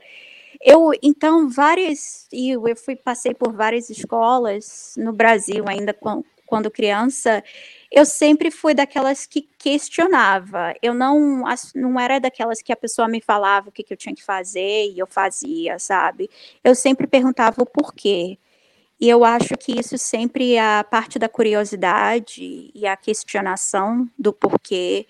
[0.62, 6.70] Eu, então, várias, e eu fui, passei por várias escolas no Brasil, ainda com, quando
[6.70, 7.44] criança,
[7.92, 10.76] eu sempre fui daquelas que questionava.
[10.80, 14.14] Eu não, não era daquelas que a pessoa me falava o que, que eu tinha
[14.14, 16.30] que fazer e eu fazia, sabe?
[16.64, 18.38] Eu sempre perguntava o porquê.
[19.04, 24.32] E eu acho que isso sempre é a parte da curiosidade e a questionação do
[24.32, 25.06] porquê.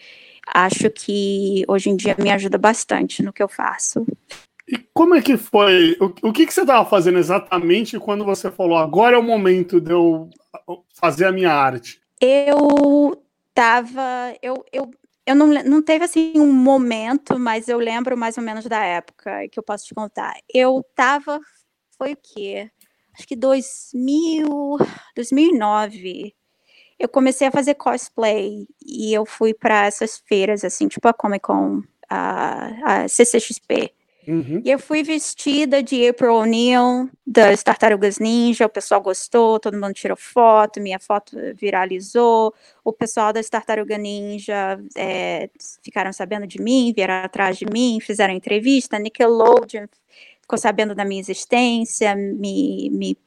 [0.48, 4.04] Acho que hoje em dia me ajuda bastante no que eu faço.
[4.68, 5.96] E como é que foi?
[6.02, 9.80] O, o que, que você estava fazendo exatamente quando você falou agora é o momento
[9.80, 10.28] de eu
[10.96, 12.02] fazer a minha arte?
[12.20, 14.34] Eu tava.
[14.42, 14.90] Eu, eu,
[15.24, 19.48] eu não, não teve assim um momento, mas eu lembro mais ou menos da época
[19.50, 20.34] que eu posso te contar.
[20.52, 21.40] Eu tava.
[21.96, 22.72] Foi o quê?
[23.14, 24.78] Acho que 2000,
[25.16, 26.36] 2009.
[27.00, 31.42] Eu comecei a fazer cosplay e eu fui para essas feiras, assim, tipo a Comic
[31.42, 33.94] Con, a, a CCXP.
[34.28, 34.62] Uhum.
[34.64, 39.94] E eu fui vestida de April O'Neil, das Tartarugas Ninja, o pessoal gostou, todo mundo
[39.94, 42.54] tirou foto, minha foto viralizou,
[42.86, 45.50] o pessoal das Tartarugas Ninja é,
[45.84, 49.88] ficaram sabendo de mim, vieram atrás de mim, fizeram entrevista, Nickelodeon
[50.44, 53.18] ficou sabendo da minha existência, me, me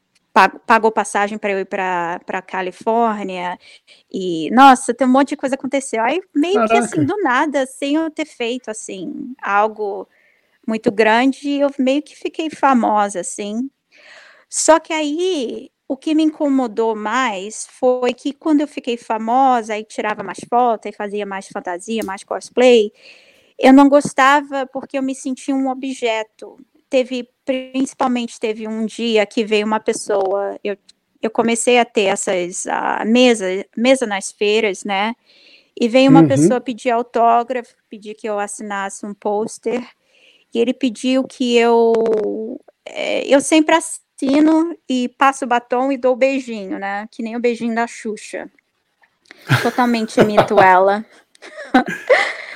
[0.66, 3.58] pagou passagem para eu ir para a Califórnia.
[4.12, 6.04] E, nossa, tem um monte de coisa aconteceu.
[6.04, 6.72] Aí, meio Caraca.
[6.74, 10.06] que assim, do nada, sem eu ter feito, assim, algo
[10.66, 13.70] muito grande, eu meio que fiquei famosa, assim.
[14.48, 19.84] Só que aí, o que me incomodou mais foi que quando eu fiquei famosa, aí
[19.84, 22.92] tirava mais fotos, e fazia mais fantasia, mais cosplay,
[23.58, 26.58] eu não gostava porque eu me sentia um objeto.
[26.88, 30.76] Teve, principalmente, teve um dia que veio uma pessoa, eu,
[31.20, 33.46] eu comecei a ter essas a mesa,
[33.76, 35.14] mesa nas feiras, né?
[35.78, 36.28] E veio uma uhum.
[36.28, 39.86] pessoa pedir autógrafo, pedir que eu assinasse um pôster
[40.54, 42.58] e ele pediu que eu.
[42.86, 47.06] É, eu sempre assino e passo o batom e dou o beijinho, né?
[47.10, 48.50] Que nem o beijinho da Xuxa.
[49.62, 51.04] Totalmente imito ela.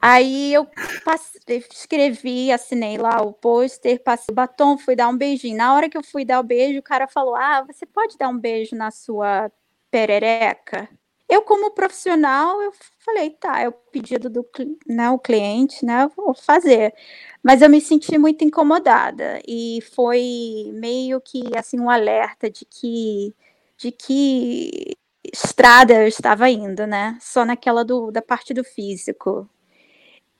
[0.00, 0.66] Aí eu
[1.04, 5.56] passei, escrevi, assinei lá o pôster, passei o batom, fui dar um beijinho.
[5.56, 8.28] Na hora que eu fui dar o beijo, o cara falou: Ah, você pode dar
[8.28, 9.50] um beijo na sua
[9.90, 10.88] perereca?
[11.28, 14.46] Eu, como profissional, eu falei, tá, é o pedido do
[14.86, 16.04] né, o cliente, né?
[16.04, 16.94] Eu vou fazer.
[17.42, 23.34] Mas eu me senti muito incomodada e foi meio que assim um alerta de que
[23.76, 24.96] de que
[25.32, 27.18] estrada eu estava indo, né?
[27.20, 29.48] Só naquela do, da parte do físico.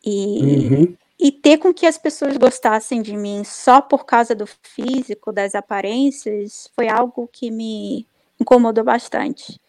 [0.07, 0.97] E, uhum.
[1.19, 5.57] e ter com que as pessoas gostassem de mim só por causa do físico, das
[5.57, 8.07] aparências, foi algo que me
[8.41, 9.61] incomodou bastante.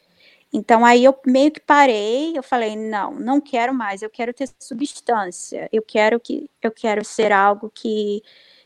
[0.53, 4.47] Então aí eu meio que parei, eu falei, não, não quero mais, eu quero ter
[4.59, 5.67] substância.
[5.73, 8.21] Eu quero que eu quero ser algo que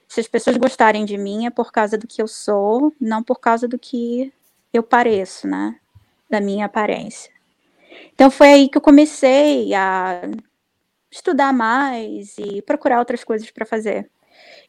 [0.08, 3.40] se as pessoas gostarem de mim é por causa do que eu sou, não por
[3.40, 4.32] causa do que
[4.74, 5.80] eu pareço, né?
[6.30, 7.32] Da minha aparência.
[8.14, 10.22] Então foi aí que eu comecei a
[11.12, 14.10] estudar mais e procurar outras coisas para fazer.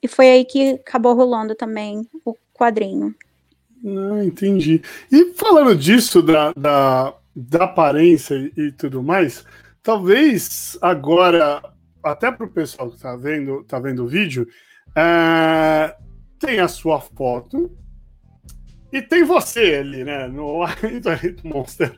[0.02, 3.14] E foi aí que acabou rolando também o quadrinho.
[3.85, 4.83] Ah, entendi.
[5.11, 9.44] E falando disso, da, da, da aparência e, e tudo mais,
[9.83, 11.62] talvez agora,
[12.02, 14.46] até para o pessoal que está vendo, tá vendo o vídeo,
[14.96, 15.94] é,
[16.38, 17.70] tem a sua foto
[18.92, 20.28] e tem você ali, né?
[20.28, 20.61] No
[21.42, 21.96] Monster.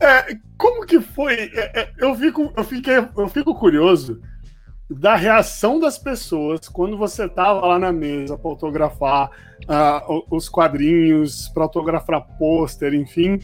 [0.00, 1.50] É, como que foi?
[1.52, 4.22] É, é, eu, fico, eu, fiquei, eu fico curioso
[4.88, 9.30] da reação das pessoas quando você tava lá na mesa para autografar
[9.62, 13.40] uh, os quadrinhos, para autografar pôster, enfim.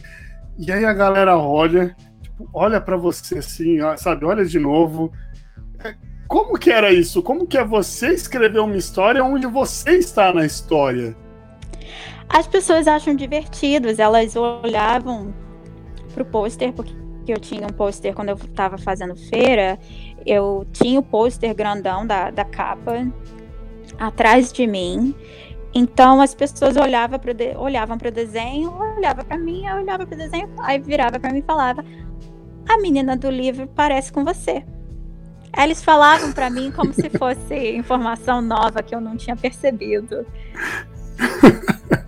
[0.57, 4.23] E aí a galera olha, tipo, olha para você assim, sabe?
[4.23, 5.11] Olha de novo.
[5.83, 5.95] É,
[6.29, 7.21] como que era isso?
[7.21, 11.13] Como que é você escrever uma história onde você está na história?
[12.33, 15.33] As pessoas acham divertidos, elas olhavam
[16.13, 16.93] pro pôster, porque
[17.27, 19.77] eu tinha um pôster quando eu estava fazendo feira,
[20.25, 23.05] eu tinha o pôster grandão da, da capa
[23.99, 25.13] atrás de mim.
[25.73, 30.15] Então as pessoas olhavam para de, olhavam o desenho, olhava para mim, eu olhava para
[30.15, 31.83] o desenho, aí virava para mim e falava:
[32.67, 34.63] "A menina do livro parece com você".
[35.57, 40.25] Eles falavam para mim como se fosse informação nova que eu não tinha percebido.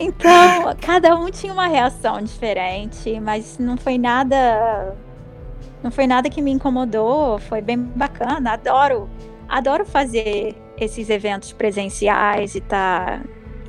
[0.00, 4.96] Então, cada um tinha uma reação diferente, mas não foi nada
[5.82, 9.08] não foi nada que me incomodou, foi bem bacana, adoro,
[9.48, 13.20] adoro fazer esses eventos presenciais e tá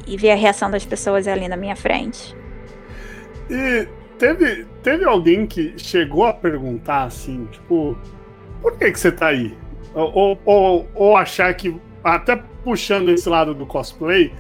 [0.08, 2.36] e ver a reação das pessoas ali na minha frente.
[3.50, 7.98] E teve, teve alguém que chegou a perguntar assim, tipo,
[8.62, 9.56] por que que você tá aí?
[9.94, 14.34] Ou, ou, ou achar que, até puxando esse lado do cosplay,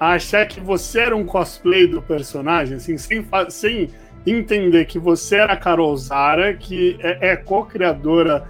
[0.00, 3.90] a achar que você era um cosplay do personagem, assim, sem, sem
[4.26, 8.48] entender que você era a Carol Zara, que é, é co-criadora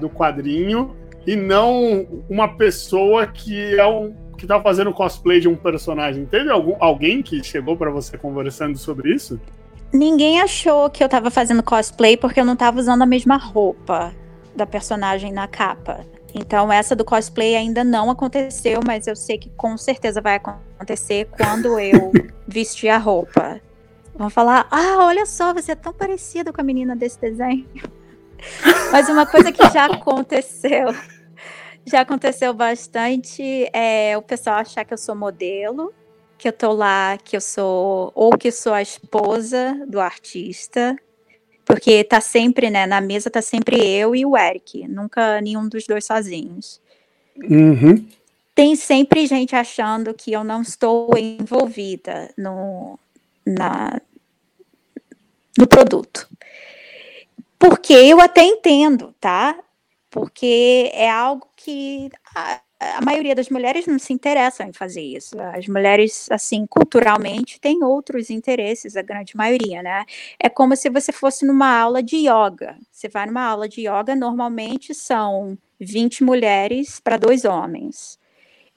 [0.00, 0.96] do quadrinho,
[1.26, 6.26] e não uma pessoa que é um que tá fazendo cosplay de um personagem.
[6.26, 9.40] Teve algum, alguém que chegou para você conversando sobre isso?
[9.92, 14.12] Ninguém achou que eu tava fazendo cosplay porque eu não tava usando a mesma roupa
[14.56, 16.04] da personagem na capa.
[16.34, 21.28] Então, essa do cosplay ainda não aconteceu, mas eu sei que com certeza vai acontecer
[21.36, 22.12] quando eu
[22.46, 23.60] vestir a roupa.
[24.16, 27.68] Vão falar: ah, olha só, você é tão parecida com a menina desse desenho.
[28.90, 30.94] mas uma coisa que já aconteceu,
[31.86, 35.94] já aconteceu bastante, é o pessoal achar que eu sou modelo
[36.44, 40.94] que eu tô lá, que eu sou ou que sou a esposa do artista,
[41.64, 45.86] porque tá sempre, né, na mesa tá sempre eu e o Eric, nunca nenhum dos
[45.86, 46.80] dois sozinhos.
[47.36, 48.06] Uhum.
[48.54, 52.98] Tem sempre gente achando que eu não estou envolvida no,
[53.44, 54.00] na,
[55.58, 56.28] no produto.
[57.58, 59.58] Porque eu até entendo, tá?
[60.10, 62.10] Porque é algo que
[62.96, 65.34] a maioria das mulheres não se interessam em fazer isso.
[65.40, 70.04] As mulheres, assim, culturalmente, têm outros interesses, a grande maioria, né?
[70.38, 72.76] É como se você fosse numa aula de yoga.
[72.90, 78.18] Você vai numa aula de yoga, normalmente são 20 mulheres para dois homens.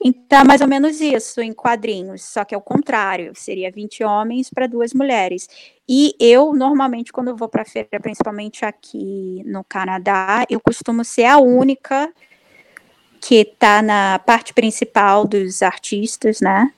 [0.00, 4.48] Então, mais ou menos isso em quadrinhos, só que é o contrário, seria 20 homens
[4.48, 5.48] para duas mulheres.
[5.88, 11.04] E eu, normalmente, quando eu vou para a feira, principalmente aqui no Canadá, eu costumo
[11.04, 12.12] ser a única
[13.20, 16.72] que está na parte principal dos artistas, né?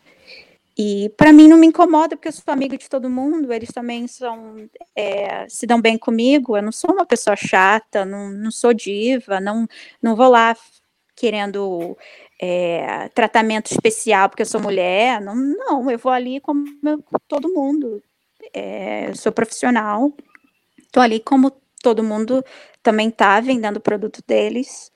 [0.83, 4.07] E para mim não me incomoda porque eu sou amiga de todo mundo, eles também
[4.09, 4.57] são
[4.96, 6.57] é, se dão bem comigo.
[6.57, 9.66] Eu não sou uma pessoa chata, não, não sou diva, não,
[10.03, 10.57] não vou lá
[11.14, 11.98] querendo
[12.40, 15.20] é, tratamento especial porque eu sou mulher.
[15.20, 16.64] Não, não eu vou ali como
[17.29, 18.03] todo mundo.
[18.55, 20.12] É, sou profissional,
[20.79, 22.42] estou ali como todo mundo
[22.83, 24.90] também está vendendo o produto deles.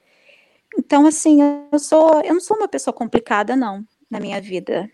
[0.78, 1.38] Então, assim,
[1.72, 4.90] eu sou, eu não sou uma pessoa complicada, não, na minha vida.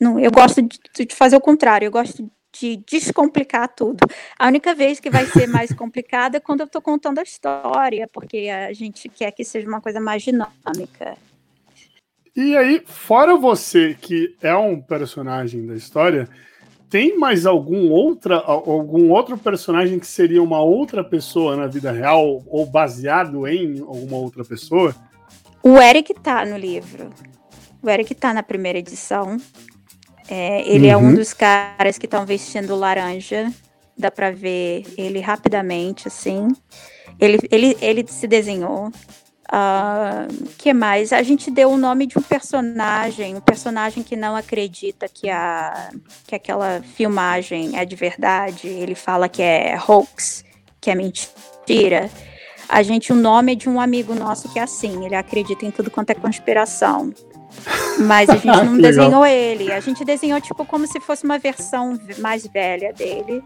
[0.00, 3.98] Não, eu gosto de, de fazer o contrário, eu gosto de descomplicar tudo.
[4.38, 8.08] A única vez que vai ser mais complicada é quando eu estou contando a história,
[8.12, 11.16] porque a gente quer que seja uma coisa mais dinâmica.
[12.34, 16.28] E aí, fora você que é um personagem da história,
[16.88, 22.42] tem mais algum outra algum outro personagem que seria uma outra pessoa na vida real
[22.46, 24.94] ou baseado em alguma outra pessoa?
[25.62, 27.10] O Eric tá no livro.
[27.82, 29.36] O Eric tá na primeira edição.
[30.28, 30.92] É, ele uhum.
[30.92, 31.14] é um uhum.
[31.14, 33.52] dos caras que estão vestindo laranja.
[33.96, 36.48] Dá para ver ele rapidamente, assim.
[37.20, 38.90] Ele, ele, ele se desenhou.
[39.50, 41.10] Uh, que mais?
[41.10, 45.90] A gente deu o nome de um personagem, um personagem que não acredita que, a,
[46.26, 48.68] que aquela filmagem é de verdade.
[48.68, 50.44] Ele fala que é hoax,
[50.80, 52.10] que é mentira.
[52.68, 55.70] A gente, o nome é de um amigo nosso que é assim, ele acredita em
[55.70, 57.10] tudo quanto é conspiração.
[58.00, 59.72] Mas a gente não desenhou ele.
[59.72, 63.42] A gente desenhou, tipo, como se fosse uma versão mais velha dele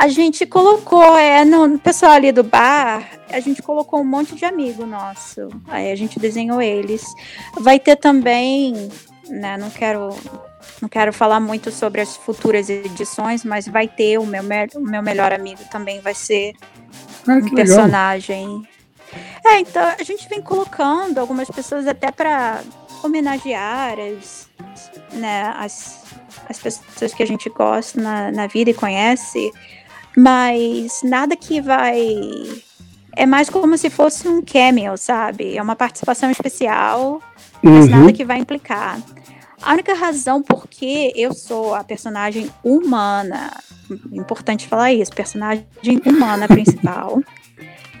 [0.00, 4.46] a gente colocou, é, no, pessoal ali do bar, a gente colocou um monte de
[4.46, 5.48] amigo nosso.
[5.68, 7.04] Aí a gente desenhou eles.
[7.60, 8.88] Vai ter também,
[9.28, 10.08] né, não quero
[10.80, 14.42] não quero falar muito sobre as futuras edições, mas vai ter o meu,
[14.76, 16.54] o meu melhor amigo também vai ser
[17.28, 18.48] ah, um personagem.
[18.48, 19.52] Legal.
[19.52, 22.62] É, então a gente vem colocando algumas pessoas até para
[23.04, 24.48] homenagear as,
[25.12, 26.04] né, as,
[26.48, 29.52] as pessoas que a gente gosta na, na vida e conhece
[30.20, 32.20] mas nada que vai.
[33.16, 35.56] É mais como se fosse um cameo, sabe?
[35.56, 37.20] É uma participação especial,
[37.62, 37.90] mas uhum.
[37.90, 39.00] nada que vai implicar.
[39.62, 43.50] A única razão por que eu sou a personagem humana,
[44.12, 45.66] importante falar isso, personagem
[46.06, 47.20] humana principal,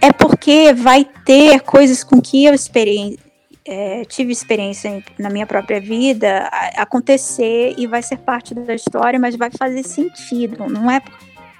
[0.00, 3.18] é porque vai ter coisas com que eu experi
[3.64, 9.36] é, tive experiência na minha própria vida acontecer e vai ser parte da história, mas
[9.36, 10.66] vai fazer sentido.
[10.66, 11.00] Não é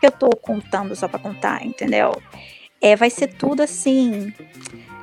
[0.01, 2.21] que eu tô contando só para contar, entendeu?
[2.81, 4.33] É, vai ser tudo assim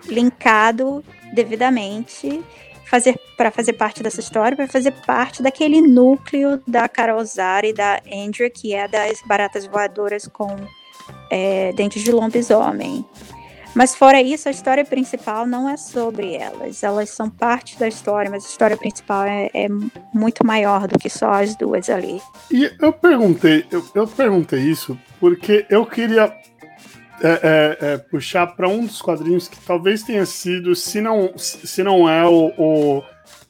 [0.07, 2.43] linkado devidamente
[2.85, 7.73] fazer para fazer parte dessa história, para fazer parte daquele núcleo da Carol Zara e
[7.73, 10.55] da Andrea, que é das baratas voadoras com
[11.29, 13.05] é, dentes de lobisomem.
[13.78, 16.82] Mas fora isso, a história principal não é sobre elas.
[16.82, 19.67] Elas são parte da história, mas a história principal é, é
[20.11, 22.19] muito maior do que só as duas ali.
[22.49, 26.36] E eu perguntei, eu, eu perguntei isso porque eu queria
[27.21, 31.84] é, é, é, puxar para um dos quadrinhos que talvez tenha sido, se não, se
[31.84, 33.03] não é o, o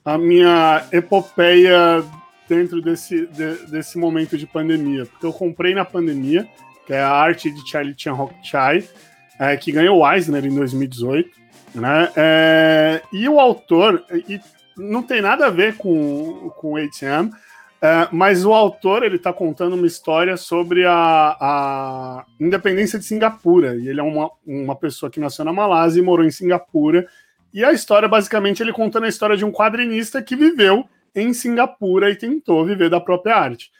[0.03, 2.03] a minha epopeia
[2.49, 5.05] dentro desse, de, desse momento de pandemia.
[5.05, 6.45] Porque eu comprei na pandemia,
[6.85, 8.83] que é a arte de Charlie Chan Hok Chai,
[9.39, 11.29] é, que ganhou o Eisner em 2018.
[11.75, 12.11] Né?
[12.15, 14.39] É, e o autor, e
[14.77, 17.31] não tem nada a ver com, com o ATM,
[17.79, 23.75] é, mas o autor ele está contando uma história sobre a, a, independência de Singapura.
[23.75, 27.07] E ele é uma, uma pessoa que nasceu na Malásia e morou em Singapura.
[27.53, 30.85] E a história, basicamente, ele contando a história de um quadrinista que viveu
[31.15, 33.71] em Singapura e tentou viver da própria arte.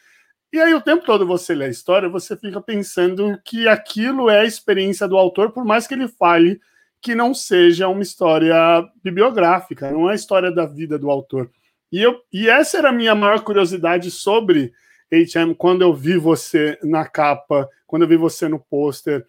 [0.58, 4.40] E aí, o tempo todo você lê a história, você fica pensando que aquilo é
[4.40, 6.60] a experiência do autor, por mais que ele fale
[7.00, 8.56] que não seja uma história
[9.04, 11.52] bibliográfica, não é a história da vida do autor.
[11.92, 14.74] E, eu, e essa era a minha maior curiosidade sobre
[15.12, 19.24] HM quando eu vi você na capa, quando eu vi você no pôster,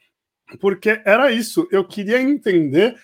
[0.58, 2.96] porque era isso, eu queria entender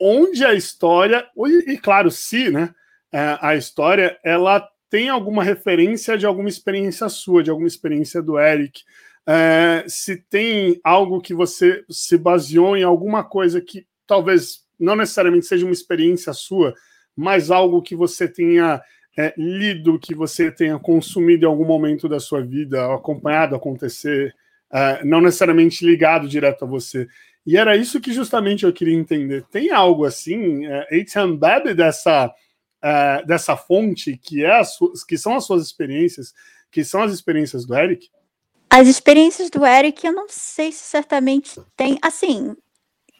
[0.00, 2.72] onde a história, e, e claro, se né,
[3.12, 8.38] é, a história ela tem alguma referência de alguma experiência sua, de alguma experiência do
[8.38, 8.82] Eric,
[9.26, 15.46] é, se tem algo que você se baseou em alguma coisa que talvez não necessariamente
[15.46, 16.74] seja uma experiência sua,
[17.16, 18.82] mas algo que você tenha
[19.16, 24.34] é, lido, que você tenha consumido em algum momento da sua vida, acompanhado acontecer,
[24.70, 27.08] é, não necessariamente ligado direto a você.
[27.46, 29.42] E era isso que justamente eu queria entender.
[29.50, 32.30] Tem algo assim, é, Eitan bebe dessa,
[32.82, 34.60] é, dessa fonte que, é
[35.06, 36.32] que são as suas experiências,
[36.70, 38.10] que são as experiências do Eric?
[38.68, 41.98] As experiências do Eric, eu não sei se certamente tem.
[42.02, 42.56] Assim,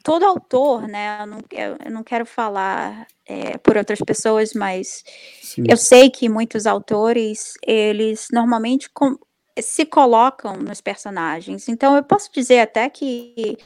[0.02, 1.20] todo autor, né?
[1.20, 1.38] Eu não,
[1.84, 5.04] eu não quero falar é, por outras pessoas, mas
[5.42, 5.64] Sim.
[5.68, 9.16] eu sei que muitos autores eles normalmente com,
[9.60, 11.68] se colocam nos personagens.
[11.68, 13.58] Então eu posso dizer até que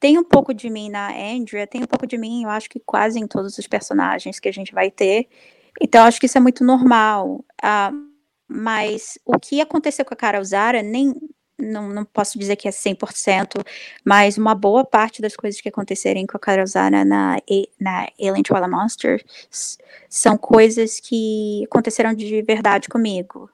[0.00, 2.80] tem um pouco de mim na Andrea, tem um pouco de mim, eu acho que
[2.80, 5.28] quase em todos os personagens que a gente vai ter.
[5.80, 7.44] Então acho que isso é muito normal.
[7.62, 8.08] Uh,
[8.48, 11.14] mas o que aconteceu com a Carol Zara nem
[11.58, 13.64] não, não posso dizer que é 100%,
[14.04, 17.36] mas uma boa parte das coisas que acontecerem com a Karozana na,
[17.80, 19.24] na Alien Monsters
[20.08, 23.50] são coisas que aconteceram de verdade comigo.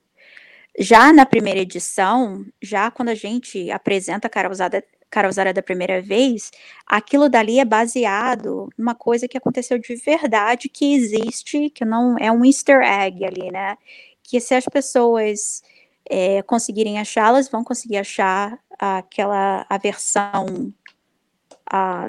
[0.79, 6.51] Já na primeira edição, já quando a gente apresenta a Karozada, Karozara da primeira vez,
[6.85, 12.31] aquilo dali é baseado numa coisa que aconteceu de verdade, que existe, que não é
[12.33, 13.79] um easter egg ali, né?
[14.25, 15.63] Que se as pessoas
[16.11, 20.73] é, conseguirem achá-las, vão conseguir achar aquela a versão,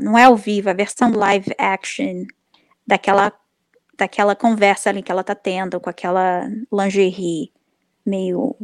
[0.01, 2.25] não é ao vivo, a versão live action
[2.87, 3.31] daquela,
[3.95, 7.51] daquela conversa ali que ela tá tendo com aquela lingerie
[8.05, 8.55] meio,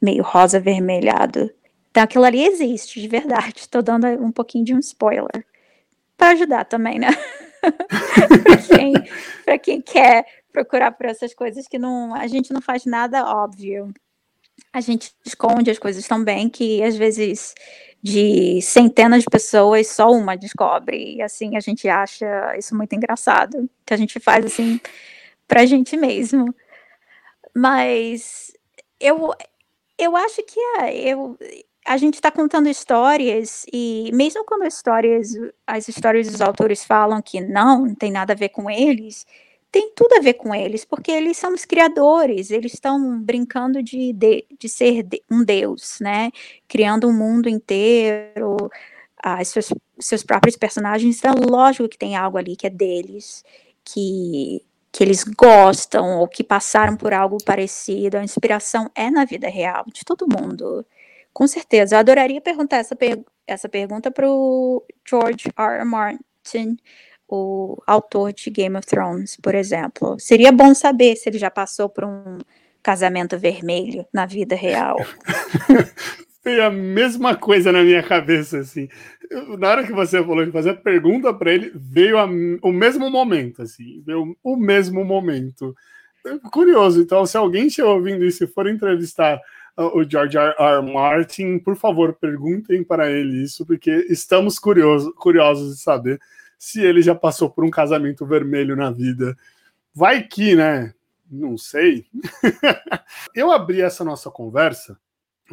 [0.00, 1.50] meio rosa avermelhado.
[1.90, 3.60] Então aquilo ali existe, de verdade.
[3.60, 5.44] Estou dando um pouquinho de um spoiler.
[6.16, 7.08] Para ajudar também, né?
[9.44, 13.24] para quem, quem quer procurar por essas coisas que não, a gente não faz nada
[13.24, 13.92] óbvio
[14.72, 17.54] a gente esconde as coisas tão bem que às vezes
[18.02, 23.68] de centenas de pessoas só uma descobre e assim a gente acha isso muito engraçado
[23.84, 24.80] que a gente faz assim
[25.46, 26.54] pra gente mesmo
[27.54, 28.52] mas
[29.00, 29.32] eu
[29.98, 31.38] eu acho que é, eu
[31.86, 35.32] a gente está contando histórias e mesmo quando as histórias
[35.66, 39.26] as histórias dos autores falam que não, não tem nada a ver com eles
[39.70, 44.12] tem tudo a ver com eles, porque eles são os criadores, eles estão brincando de,
[44.12, 46.30] de, de ser de, um deus, né?
[46.68, 48.56] Criando um mundo inteiro,
[49.22, 51.18] ah, seus, seus próprios personagens.
[51.18, 53.44] Então, lógico que tem algo ali que é deles,
[53.84, 58.16] que, que eles gostam ou que passaram por algo parecido.
[58.16, 60.84] A inspiração é na vida real de todo mundo.
[61.32, 61.94] Com certeza.
[61.94, 65.78] Eu adoraria perguntar essa, per essa pergunta para o George R.
[65.78, 65.84] R.
[65.84, 66.76] Martin
[67.30, 70.18] o autor de Game of Thrones, por exemplo.
[70.18, 72.38] Seria bom saber se ele já passou por um
[72.82, 74.96] casamento vermelho na vida real.
[76.42, 78.88] Foi a mesma coisa na minha cabeça, assim.
[79.58, 83.10] Na hora que você falou de fazer a pergunta para ele, veio a, o mesmo
[83.10, 84.02] momento, assim.
[84.06, 85.74] Veio o mesmo momento.
[86.50, 89.40] Curioso, então, se alguém estiver ouvindo isso e for entrevistar
[89.76, 90.54] o George R.
[90.58, 90.92] R.
[90.92, 96.20] Martin, por favor, perguntem para ele isso, porque estamos curioso, curiosos de saber
[96.58, 99.36] se ele já passou por um casamento vermelho na vida.
[99.94, 100.92] Vai que, né?
[101.30, 102.06] Não sei.
[103.34, 104.98] Eu abri essa nossa conversa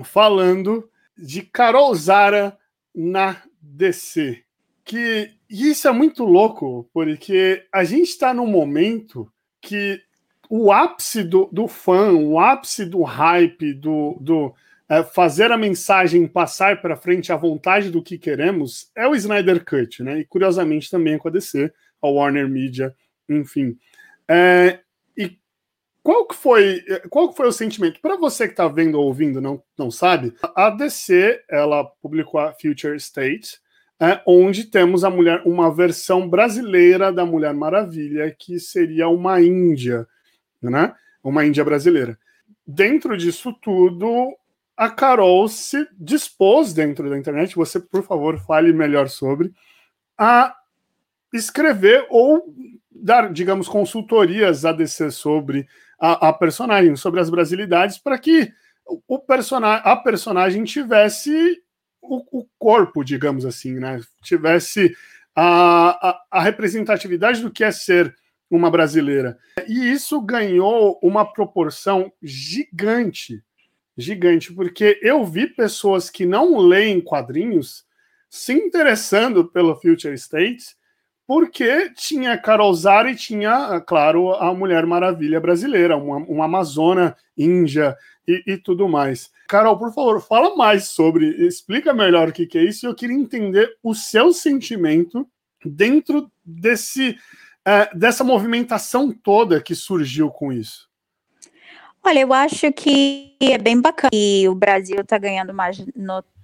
[0.03, 2.57] falando de Carol Zara
[2.93, 4.43] na DC.
[4.83, 9.31] Que isso é muito louco, porque a gente está num momento
[9.61, 10.01] que
[10.49, 14.53] o ápice do, do fã, o ápice do hype, do, do,
[14.89, 19.63] é, fazer a mensagem passar para frente à vontade do que queremos é o Snyder
[19.65, 20.19] Cut, né?
[20.19, 21.71] E curiosamente também é com a DC,
[22.01, 22.95] a Warner Media,
[23.27, 23.77] enfim.
[24.29, 24.79] É,
[26.07, 27.99] qual que foi, qual que foi o sentimento?
[27.99, 32.53] Para você que está vendo ou ouvindo, não, não sabe, a DC ela publicou a
[32.53, 33.59] Future State,
[33.99, 40.07] é, onde temos a mulher, uma versão brasileira da Mulher Maravilha, que seria uma Índia,
[40.61, 40.95] né?
[41.21, 42.17] Uma Índia brasileira.
[42.65, 44.33] Dentro disso tudo,
[44.77, 49.51] a Carol se dispôs dentro da internet, você, por favor, fale melhor sobre,
[50.17, 50.55] a
[51.33, 52.45] escrever ou
[52.89, 55.67] dar, digamos, consultorias a DC sobre
[55.99, 58.51] a, a personagem, sobre as brasilidades, para que
[59.07, 61.61] o personagem, a personagem tivesse
[62.01, 63.99] o, o, corpo, digamos assim, né?
[64.23, 64.95] Tivesse
[65.35, 68.15] a, a, a representatividade do que é ser
[68.49, 69.37] uma brasileira.
[69.67, 73.43] E isso ganhou uma proporção gigante,
[73.97, 77.85] gigante, porque eu vi pessoas que não leem quadrinhos
[78.29, 80.75] se interessando pelo Future State
[81.27, 87.97] porque tinha Carol Zara e tinha, claro, a Mulher Maravilha brasileira, uma, uma Amazona Índia
[88.25, 89.29] e, e, tudo mais.
[89.45, 93.15] Carol, por favor, fala mais sobre, explica melhor o que, que é isso, eu queria
[93.15, 95.27] entender o seu sentimento
[95.65, 97.17] dentro desse,
[97.65, 100.87] é, dessa movimentação toda que surgiu com isso.
[102.01, 105.85] Olha, eu acho que é bem bacana e o Brasil está ganhando mais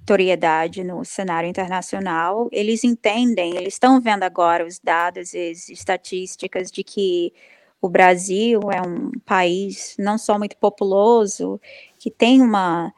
[0.04, 6.70] notoriedade no cenário internacional, eles entendem, eles estão vendo agora os dados e as estatísticas
[6.70, 7.34] de que
[7.82, 11.60] o Brasil é um país não só muito populoso,
[11.98, 12.94] que tem uma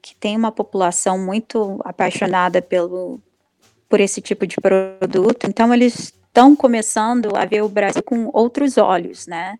[0.00, 3.20] que tem uma população muito apaixonada pelo
[3.88, 5.46] por esse tipo de produto.
[5.48, 9.56] Então eles estão começando a ver o Brasil com outros olhos, né?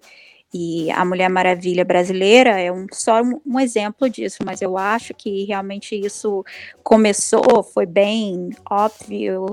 [0.57, 5.13] E a Mulher Maravilha brasileira é um, só um, um, exemplo disso, mas eu acho
[5.13, 6.45] que realmente isso
[6.81, 9.47] começou, foi bem óbvio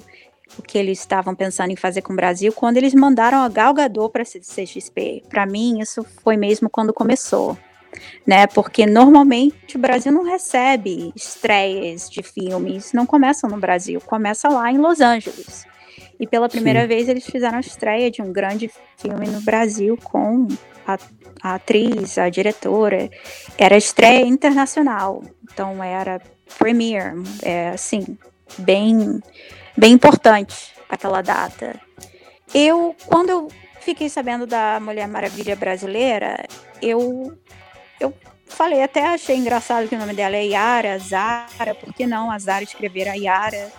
[0.60, 3.74] o que eles estavam pensando em fazer com o Brasil quando eles mandaram a Gal
[3.74, 5.24] Gadot para a CXP.
[5.28, 7.58] Para mim, isso foi mesmo quando começou.
[8.26, 14.48] Né, porque normalmente o Brasil não recebe estreias de filmes, não começam no Brasil, começa
[14.48, 15.66] lá em Los Angeles.
[16.18, 16.88] E pela primeira Sim.
[16.88, 20.48] vez eles fizeram a estreia de um grande filme no Brasil com
[20.86, 20.98] a,
[21.42, 23.10] a atriz, a diretora,
[23.58, 26.22] era estreia internacional, então era
[26.58, 28.18] premiere, é, assim,
[28.58, 29.22] bem,
[29.78, 31.80] bem importante aquela data.
[32.54, 33.48] Eu, quando eu
[33.80, 36.46] fiquei sabendo da Mulher Maravilha brasileira,
[36.82, 37.38] eu,
[38.00, 38.14] eu
[38.46, 42.38] falei, até achei engraçado que o nome dela é Yara, Zara, por que não a
[42.38, 43.72] Zara escrever a Yara?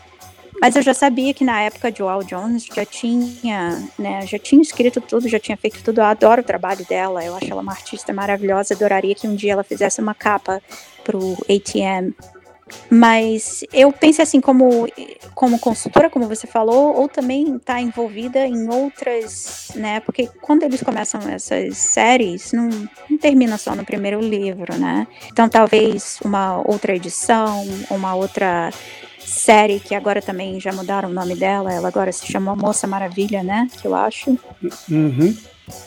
[0.60, 4.60] Mas eu já sabia que na época de Al Jones já tinha, né, já tinha
[4.60, 5.98] escrito tudo, já tinha feito tudo.
[6.00, 8.74] Eu adoro o trabalho dela, eu acho ela uma artista maravilhosa.
[8.74, 10.62] Adoraria que um dia ela fizesse uma capa
[11.04, 12.14] pro ATM.
[12.90, 14.86] Mas eu pensei assim, como,
[15.34, 20.00] como consultora, como você falou, ou também está envolvida em outras, né?
[20.00, 22.68] Porque quando eles começam essas séries, não,
[23.08, 25.06] não termina só no primeiro livro, né?
[25.30, 28.70] Então talvez uma outra edição, uma outra
[29.42, 33.42] série que agora também já mudaram o nome dela, ela agora se chama Moça Maravilha,
[33.42, 33.68] né?
[33.80, 34.38] Que eu acho.
[34.88, 35.36] Uhum.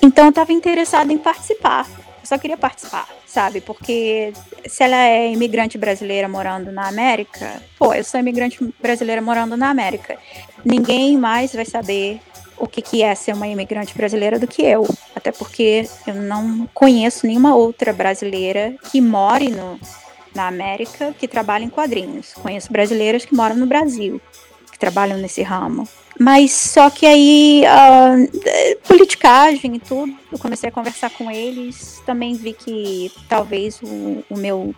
[0.01, 1.87] Então eu tava interessada em participar.
[2.21, 3.61] Eu só queria participar, sabe?
[3.61, 4.33] Porque
[4.67, 9.69] se ela é imigrante brasileira morando na América, pô, eu sou imigrante brasileira morando na
[9.69, 10.17] América.
[10.63, 12.19] Ninguém mais vai saber
[12.57, 14.85] o que, que é ser uma imigrante brasileira do que eu.
[15.15, 19.79] Até porque eu não conheço nenhuma outra brasileira que more no,
[20.35, 22.33] na América que trabalham em quadrinhos.
[22.33, 24.21] Conheço brasileiros que moram no Brasil,
[24.71, 25.87] que trabalham nesse ramo.
[26.19, 32.35] Mas só que aí, uh, politicagem e tudo, eu comecei a conversar com eles, também
[32.35, 34.73] vi que talvez o, o meu,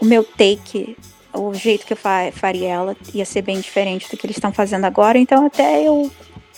[0.00, 0.96] o meu take,
[1.32, 4.52] o jeito que eu fa faria ela ia ser bem diferente do que eles estão
[4.52, 6.10] fazendo agora, então até eu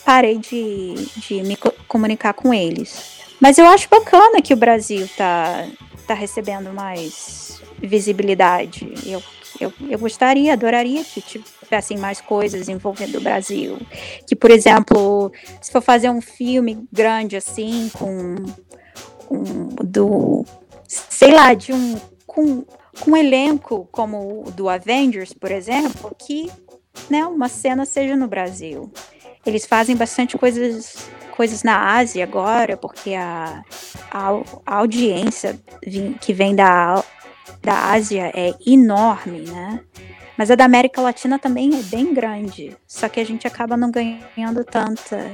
[0.05, 3.17] parei de, de me co comunicar com eles.
[3.41, 5.67] Mas eu acho bacana que o Brasil tá,
[6.07, 8.93] tá recebendo mais visibilidade.
[9.05, 9.23] Eu,
[9.61, 13.79] eu, eu gostaria, adoraria que tivessem mais coisas envolvendo o Brasil.
[14.27, 18.37] Que, por exemplo, se for fazer um filme grande assim, com
[19.31, 20.45] um, do
[20.89, 21.97] sei lá, de um
[22.27, 22.65] com,
[23.01, 26.51] com um elenco como o do Avengers, por exemplo, que
[27.09, 28.91] né, uma cena seja no Brasil.
[29.45, 33.62] Eles fazem bastante coisas coisas na Ásia agora, porque a,
[34.11, 34.30] a,
[34.64, 35.59] a audiência
[36.20, 37.05] que vem da,
[37.62, 39.80] da Ásia é enorme, né?
[40.37, 42.76] Mas a da América Latina também é bem grande.
[42.87, 45.32] Só que a gente acaba não ganhando tanta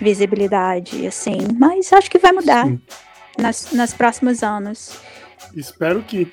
[0.00, 1.38] visibilidade, assim.
[1.58, 2.66] Mas acho que vai mudar
[3.36, 4.96] nas, nos próximos anos.
[5.54, 6.32] Espero que.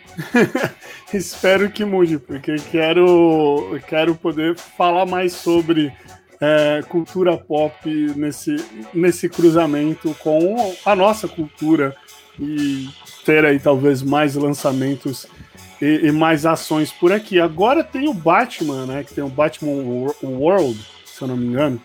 [1.12, 5.92] Espero que mude, porque quero, quero poder falar mais sobre
[6.40, 8.56] é, cultura pop nesse,
[8.94, 11.96] nesse cruzamento com a nossa cultura
[12.40, 12.88] e
[13.26, 15.26] ter aí talvez mais lançamentos
[15.82, 17.40] e, e, mais ações por aqui.
[17.40, 19.04] Agora tem o Batman, né?
[19.04, 19.72] Que tem o Batman
[20.24, 21.82] World, se eu não me engano.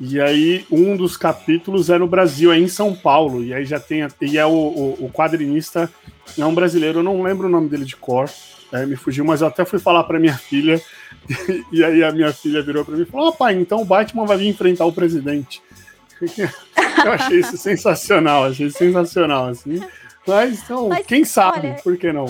[0.00, 3.42] E aí, um dos capítulos é no Brasil, é em São Paulo.
[3.42, 4.06] E aí já tem.
[4.20, 5.90] E é o, o, o quadrinista,
[6.38, 8.28] é um brasileiro, eu não lembro o nome dele de cor,
[8.72, 10.80] é, me fugiu, mas eu até fui falar para minha filha.
[11.72, 14.26] E aí a minha filha virou para mim e falou: oh, pai, então o Batman
[14.26, 15.62] vai vir enfrentar o presidente.
[17.04, 19.82] Eu achei isso sensacional, achei sensacional, assim.
[20.26, 22.26] Mas então, Mas, quem sabe, olha, por que não?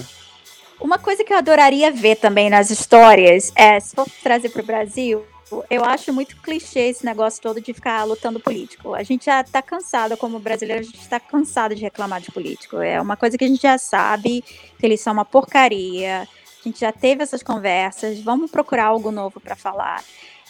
[0.79, 4.67] Uma coisa que eu adoraria ver também nas histórias é, se for trazer para o
[4.67, 5.25] Brasil,
[5.71, 8.95] eu acho muito clichê esse negócio todo de ficar lutando político.
[8.95, 12.79] A gente já está cansado, como brasileiro, a gente está cansado de reclamar de político.
[12.79, 14.43] É uma coisa que a gente já sabe,
[14.79, 16.29] que eles são uma porcaria.
[16.67, 20.03] A gente já teve essas conversas, vamos procurar algo novo para falar.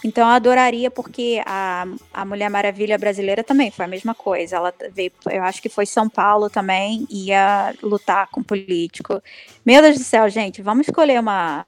[0.02, 4.56] Então eu adoraria, porque a, a Mulher Maravilha brasileira também foi a mesma coisa.
[4.56, 9.22] Ela veio, eu acho que foi São Paulo também, ia lutar com político.
[9.64, 11.66] Meu Deus do céu, gente, vamos escolher uma,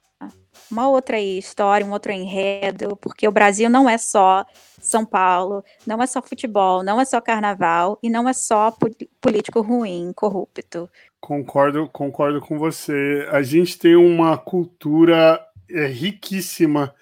[0.70, 4.44] uma outra história, um outro enredo, porque o Brasil não é só
[4.80, 8.74] São Paulo, não é só futebol, não é só carnaval e não é só
[9.20, 10.88] político ruim, corrupto.
[11.20, 13.26] Concordo, concordo com você.
[13.30, 15.40] A gente tem uma cultura
[15.70, 16.94] é, riquíssima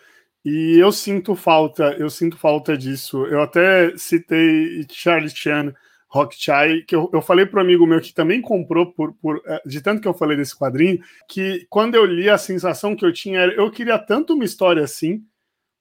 [0.45, 3.27] e eu sinto falta, eu sinto falta disso.
[3.27, 5.75] Eu até citei Charlie Chan,
[6.17, 9.43] Rock Chai, que eu, eu falei para um amigo meu que também comprou por, por
[9.47, 10.99] é, de tanto que eu falei desse quadrinho,
[11.29, 14.83] que quando eu li a sensação que eu tinha era eu queria tanto uma história
[14.83, 15.23] assim,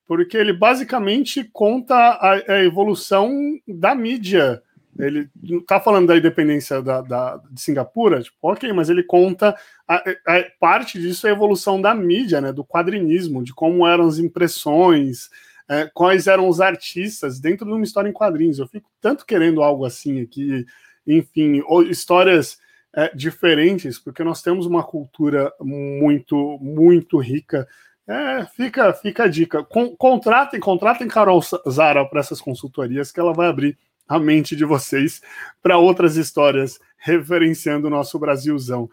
[0.07, 3.31] porque ele basicamente conta a, a evolução
[3.67, 4.61] da mídia.
[4.97, 5.29] Ele
[5.67, 9.53] tá falando da independência da, da, de Singapura, tipo, ok, mas ele conta
[9.85, 14.07] a, a, parte disso é a evolução da mídia, né, do quadrinismo, de como eram
[14.07, 15.29] as impressões,
[15.69, 18.59] é, quais eram os artistas dentro de uma história em quadrinhos.
[18.59, 20.65] Eu fico tanto querendo algo assim aqui,
[21.05, 22.57] enfim, ou histórias
[22.95, 27.67] é, diferentes, porque nós temos uma cultura muito, muito rica.
[28.07, 29.63] É, fica, fica a dica.
[29.63, 34.63] Con contratem, contratem Carol Zara para essas consultorias que ela vai abrir a mente de
[34.63, 35.21] vocês
[35.61, 38.89] para outras histórias referenciando o nosso Brasilzão.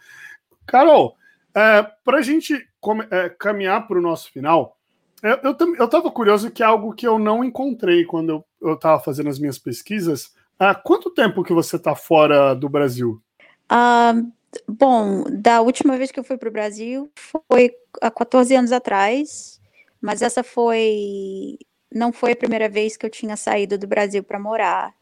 [0.66, 1.16] Carol,
[1.54, 2.54] é, para a gente
[3.10, 4.76] é, caminhar para o nosso final,
[5.22, 9.38] eu estava curioso que é algo que eu não encontrei quando eu estava fazendo as
[9.38, 10.34] minhas pesquisas.
[10.58, 13.22] Há quanto tempo que você está fora do Brasil?
[13.70, 14.32] Uh,
[14.66, 19.60] bom, da última vez que eu fui para o Brasil foi há 14 anos atrás,
[20.00, 21.58] mas essa foi
[21.94, 24.94] não foi a primeira vez que eu tinha saído do Brasil para morar.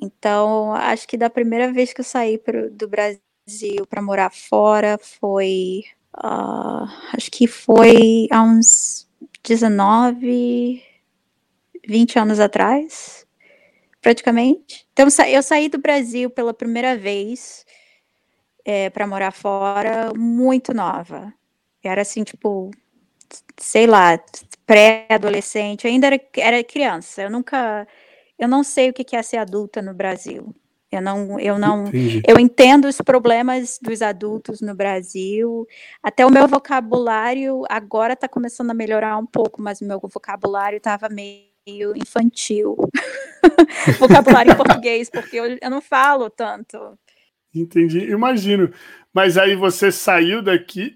[0.00, 4.98] Então, acho que da primeira vez que eu saí pro, do Brasil para morar fora
[4.98, 5.84] foi.
[6.16, 9.08] Uh, acho que foi há uns
[9.44, 10.82] 19,
[11.86, 13.26] 20 anos atrás,
[14.00, 14.86] praticamente.
[14.92, 17.64] Então, eu saí do Brasil pela primeira vez
[18.64, 21.32] é, para morar fora muito nova.
[21.82, 22.70] Era assim, tipo,
[23.58, 24.18] sei lá,
[24.66, 27.22] pré-adolescente, ainda era, era criança.
[27.22, 27.86] Eu nunca
[28.38, 30.52] eu não sei o que é ser adulta no Brasil.
[30.92, 32.22] Eu não, eu não, Entendi.
[32.28, 35.66] eu entendo os problemas dos adultos no Brasil.
[36.02, 40.76] Até o meu vocabulário agora está começando a melhorar um pouco, mas o meu vocabulário
[40.76, 42.76] estava meio infantil.
[43.98, 46.76] vocabulário em português, porque eu, eu não falo tanto.
[47.54, 48.70] Entendi, imagino.
[49.14, 50.94] Mas aí você saiu daqui.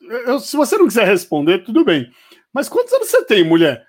[0.00, 2.10] Eu, se você não quiser responder, tudo bem.
[2.50, 3.86] Mas quantos anos você tem, mulher?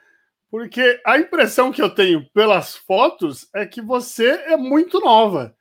[0.50, 5.56] Porque a impressão que eu tenho pelas fotos é que você é muito nova.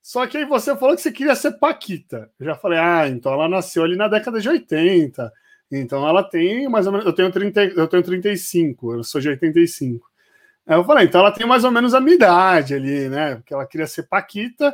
[0.00, 2.30] Só que aí você falou que você queria ser Paquita.
[2.38, 5.30] Eu já falei, ah, então ela nasceu ali na década de 80.
[5.70, 7.06] Então ela tem mais ou menos.
[7.06, 10.08] Eu tenho, 30, eu tenho 35, eu sou de 85.
[10.66, 13.36] Aí eu falei, então ela tem mais ou menos a minha idade ali, né?
[13.36, 14.72] Porque ela queria ser Paquita.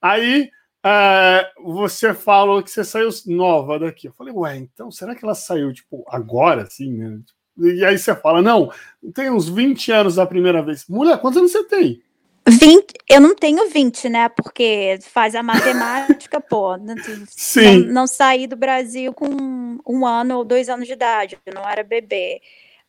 [0.00, 0.50] Aí
[0.84, 4.06] é, você falou que você saiu nova daqui.
[4.08, 7.20] Eu falei, ué, então será que ela saiu, tipo, agora, assim, né?
[7.60, 8.72] E aí você fala, não,
[9.14, 10.86] tem uns 20 anos da primeira vez.
[10.88, 12.02] Mulher, quantos anos você tem?
[12.48, 14.28] 20, eu não tenho 20, né?
[14.28, 16.76] Porque faz a matemática, pô.
[17.28, 17.84] Sim.
[17.84, 21.68] Não, não saí do Brasil com um ano ou dois anos de idade, eu não
[21.68, 22.40] era bebê.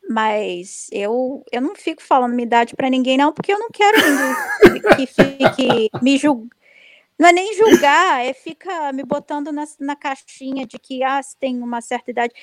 [0.10, 3.98] Mas eu, eu não fico falando minha idade para ninguém, não, porque eu não quero
[4.96, 6.50] que fique me julgando
[7.22, 11.38] não é nem julgar, é fica me botando na, na caixinha de que ah, se
[11.38, 12.34] tem uma certa idade.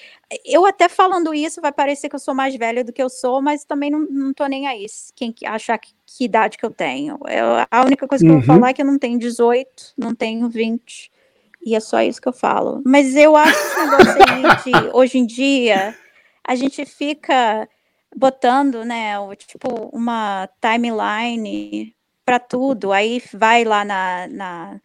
[0.44, 3.42] Eu até falando isso vai parecer que eu sou mais velha do que eu sou,
[3.42, 4.86] mas também não, não tô nem aí.
[5.16, 7.18] Quem achar que, que idade que eu tenho.
[7.26, 8.36] Eu, a única coisa que uhum.
[8.36, 8.60] eu vou uhum.
[8.60, 11.10] falar é que eu não tenho 18, não tenho 20.
[11.66, 12.80] E é só isso que eu falo.
[12.86, 15.98] Mas eu acho que negócio de, hoje em dia,
[16.46, 17.68] a gente fica
[18.16, 21.92] botando, né, tipo, uma timeline
[22.28, 22.92] para tudo.
[22.92, 24.80] Aí vai lá na, na,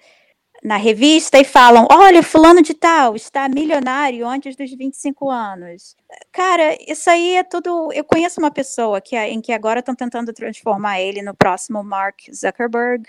[0.63, 5.97] na revista e falam: olha, fulano de tal está milionário antes dos 25 anos.
[6.31, 7.91] Cara, isso aí é tudo.
[7.91, 12.19] Eu conheço uma pessoa que, em que agora estão tentando transformar ele no próximo Mark
[12.33, 13.03] Zuckerberg.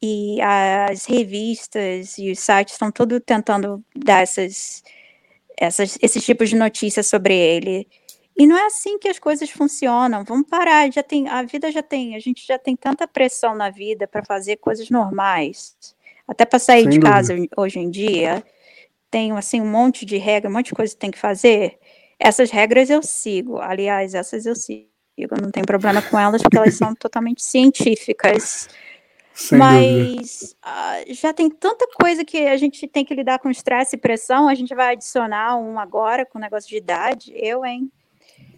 [0.00, 4.84] E as revistas e os sites estão tudo tentando dar essas,
[5.58, 7.88] essas, esses tipos de notícias sobre ele.
[8.36, 10.22] E não é assim que as coisas funcionam.
[10.22, 13.70] Vamos parar, já tem, a vida já tem, a gente já tem tanta pressão na
[13.70, 15.74] vida para fazer coisas normais.
[16.28, 17.14] Até para sair Sem de dúvida.
[17.14, 18.44] casa hoje em dia,
[19.10, 21.78] tem assim um monte de regra, um monte de coisa que tem que fazer.
[22.18, 23.58] Essas regras eu sigo.
[23.58, 24.86] Aliás, essas eu sigo.
[25.40, 28.68] Não tem problema com elas porque elas são totalmente científicas.
[29.32, 33.96] Sem Mas uh, já tem tanta coisa que a gente tem que lidar com estresse
[33.96, 34.48] e pressão.
[34.48, 37.32] A gente vai adicionar um agora com negócio de idade.
[37.34, 37.90] Eu, hein?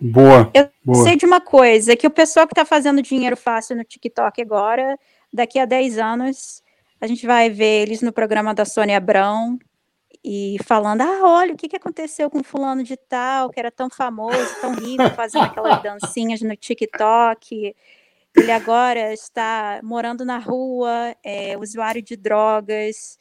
[0.00, 0.50] Boa.
[0.54, 1.04] Eu boa.
[1.04, 4.98] sei de uma coisa, que o pessoal que está fazendo dinheiro fácil no TikTok agora,
[5.32, 6.62] daqui a 10 anos,
[7.00, 9.58] a gente vai ver eles no programa da Sônia Abrão
[10.24, 13.90] e falando: ah, olha, o que, que aconteceu com fulano de tal, que era tão
[13.90, 17.74] famoso, tão rico, fazendo aquelas dancinhas no TikTok.
[18.36, 23.18] Ele agora está morando na rua, é, usuário de drogas,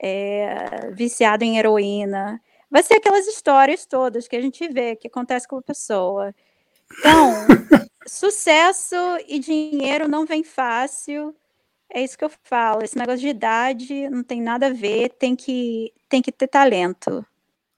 [0.00, 2.40] é, viciado em heroína
[2.70, 6.34] vai ser aquelas histórias todas que a gente vê que acontece com a pessoa.
[6.98, 7.32] Então,
[8.06, 8.96] sucesso
[9.26, 11.34] e dinheiro não vem fácil.
[11.92, 12.82] É isso que eu falo.
[12.82, 17.24] Esse negócio de idade não tem nada a ver, tem que, tem que ter talento.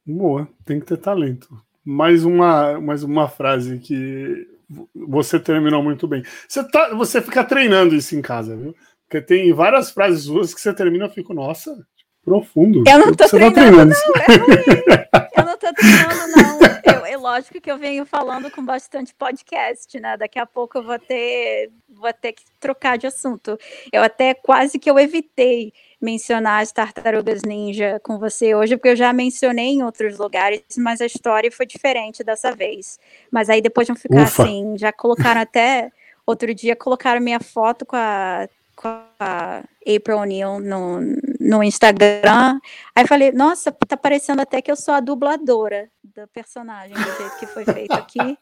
[0.04, 1.48] Boa, tem que ter talento.
[1.84, 4.46] Mais uma, mais uma frase que
[4.94, 6.22] você terminou muito bem.
[6.46, 8.74] Você, tá, você fica treinando isso em casa, viu?
[9.06, 11.86] Porque tem várias frases suas que você termina e eu fico, nossa,
[12.24, 12.84] profundo.
[12.86, 14.22] Eu não tô Você treinando, tá treinando, não.
[14.22, 15.02] É ruim.
[15.36, 16.94] Eu não tô treinando, não.
[16.94, 20.16] Eu, é lógico que eu venho falando com bastante podcast, né?
[20.16, 23.58] Daqui a pouco eu vou ter, vou ter que trocar de assunto.
[23.92, 28.96] Eu até quase que eu evitei mencionar as tartarugas ninja com você hoje, porque eu
[28.96, 32.98] já mencionei em outros lugares, mas a história foi diferente dessa vez.
[33.30, 34.42] Mas aí depois de ficar Ufa.
[34.42, 35.90] assim, já colocaram até
[36.26, 38.88] outro dia colocaram minha foto com a com
[39.20, 41.00] a April O'Neil no,
[41.42, 42.60] no Instagram.
[42.94, 47.38] Aí falei, nossa, tá parecendo até que eu sou a dubladora do personagem, do jeito
[47.38, 48.38] que foi feito aqui.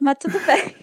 [0.00, 0.76] Mas tudo bem.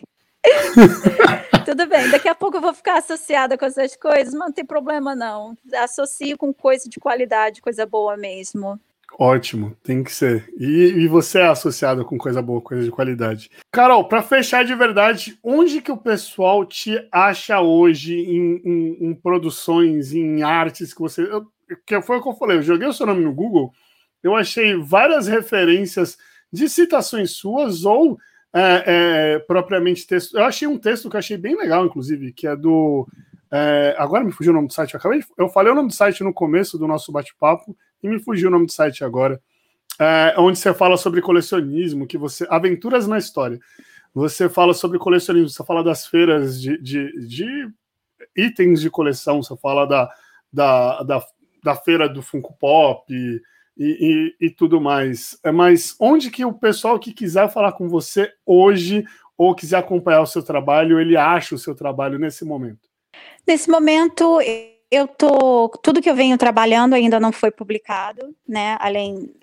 [1.65, 4.65] tudo bem, daqui a pouco eu vou ficar associada com essas coisas, mas não tem
[4.65, 5.57] problema não.
[5.75, 8.79] Associo com coisa de qualidade, coisa boa mesmo.
[9.19, 10.47] Ótimo, tem que ser.
[10.59, 13.49] E, e, você é associado com coisa boa, coisa de qualidade.
[13.71, 19.15] Carol, para fechar de verdade, onde que o pessoal te acha hoje em, em, em
[19.15, 21.23] produções, em artes que você.
[21.23, 21.47] Eu,
[21.85, 23.73] que foi o que eu falei, eu joguei o seu nome no Google,
[24.21, 26.17] eu achei várias referências
[26.51, 28.17] de citações suas ou
[28.53, 30.37] é, é, propriamente texto.
[30.37, 33.07] Eu achei um texto que eu achei bem legal, inclusive, que é do.
[33.51, 35.23] É, agora me fugiu o nome do site, eu acabei.
[35.37, 38.51] Eu falei o nome do site no começo do nosso bate-papo e me fugiu o
[38.51, 39.41] nome do site agora,
[39.99, 42.45] é, onde você fala sobre colecionismo, que você.
[42.49, 43.59] Aventuras na história.
[44.13, 47.69] Você fala sobre colecionismo, você fala das feiras de, de, de
[48.35, 50.09] itens de coleção, você fala da,
[50.51, 51.25] da, da,
[51.63, 53.41] da feira do Funko Pop e,
[53.77, 55.37] e, e, tudo mais.
[55.43, 59.03] É, mas onde que o pessoal que quiser falar com você hoje
[59.37, 62.89] ou quiser acompanhar o seu trabalho, ele acha o seu trabalho nesse momento?
[63.45, 64.39] Nesse momento,
[64.91, 65.69] eu tô.
[65.83, 68.77] Tudo que eu venho trabalhando ainda não foi publicado, né?
[68.79, 69.33] Além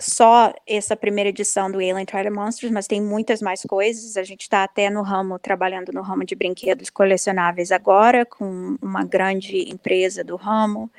[0.00, 4.16] só essa primeira edição do Alien Trider Monsters, mas tem muitas mais coisas.
[4.16, 9.04] A gente está até no ramo, trabalhando no ramo de brinquedos colecionáveis agora, com uma
[9.04, 10.90] grande empresa do ramo,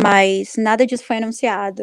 [0.00, 1.82] mas nada disso foi anunciado.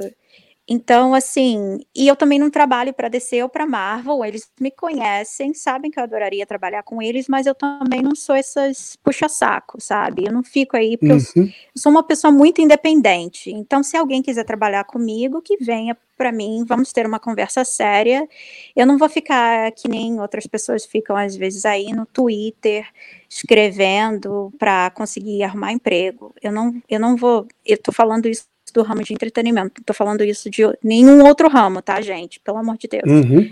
[0.72, 5.52] Então, assim, e eu também não trabalho para DC ou para Marvel, eles me conhecem,
[5.52, 10.26] sabem que eu adoraria trabalhar com eles, mas eu também não sou essas puxa-saco, sabe?
[10.28, 11.22] Eu não fico aí, porque uhum.
[11.36, 13.50] eu, eu, sou uma pessoa muito independente.
[13.50, 18.28] Então, se alguém quiser trabalhar comigo, que venha para mim, vamos ter uma conversa séria.
[18.76, 22.86] Eu não vou ficar que nem outras pessoas ficam, às vezes, aí no Twitter,
[23.28, 26.36] escrevendo para conseguir arrumar emprego.
[26.44, 29.74] Eu não, eu não vou, eu tô falando isso do ramo de entretenimento.
[29.78, 32.40] Não tô falando isso de nenhum outro ramo, tá, gente?
[32.40, 33.04] Pelo amor de Deus.
[33.06, 33.52] Uhum.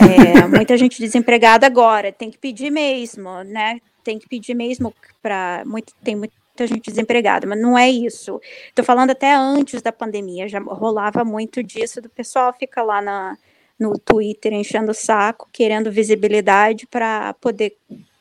[0.00, 3.80] É, muita gente desempregada agora, tem que pedir mesmo, né?
[4.02, 8.40] Tem que pedir mesmo para muito tem muita gente desempregada, mas não é isso.
[8.74, 13.36] Tô falando até antes da pandemia, já rolava muito disso do pessoal fica lá na
[13.78, 17.76] no Twitter enchendo o saco, querendo visibilidade para poder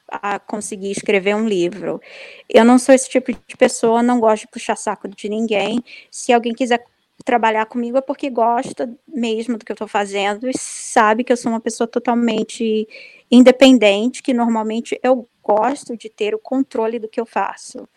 [0.08, 2.02] a conseguir escrever um livro.
[2.50, 5.84] Eu não sou esse tipo de pessoa, não gosto de puxar saco de ninguém.
[6.10, 6.84] Se alguém quiser
[7.26, 11.38] trabalhar comigo é porque gosta mesmo do que eu estou fazendo e sabe que eu
[11.38, 12.88] sou uma pessoa totalmente
[13.30, 17.88] independente, que normalmente eu gosto de ter o controle do que eu faço.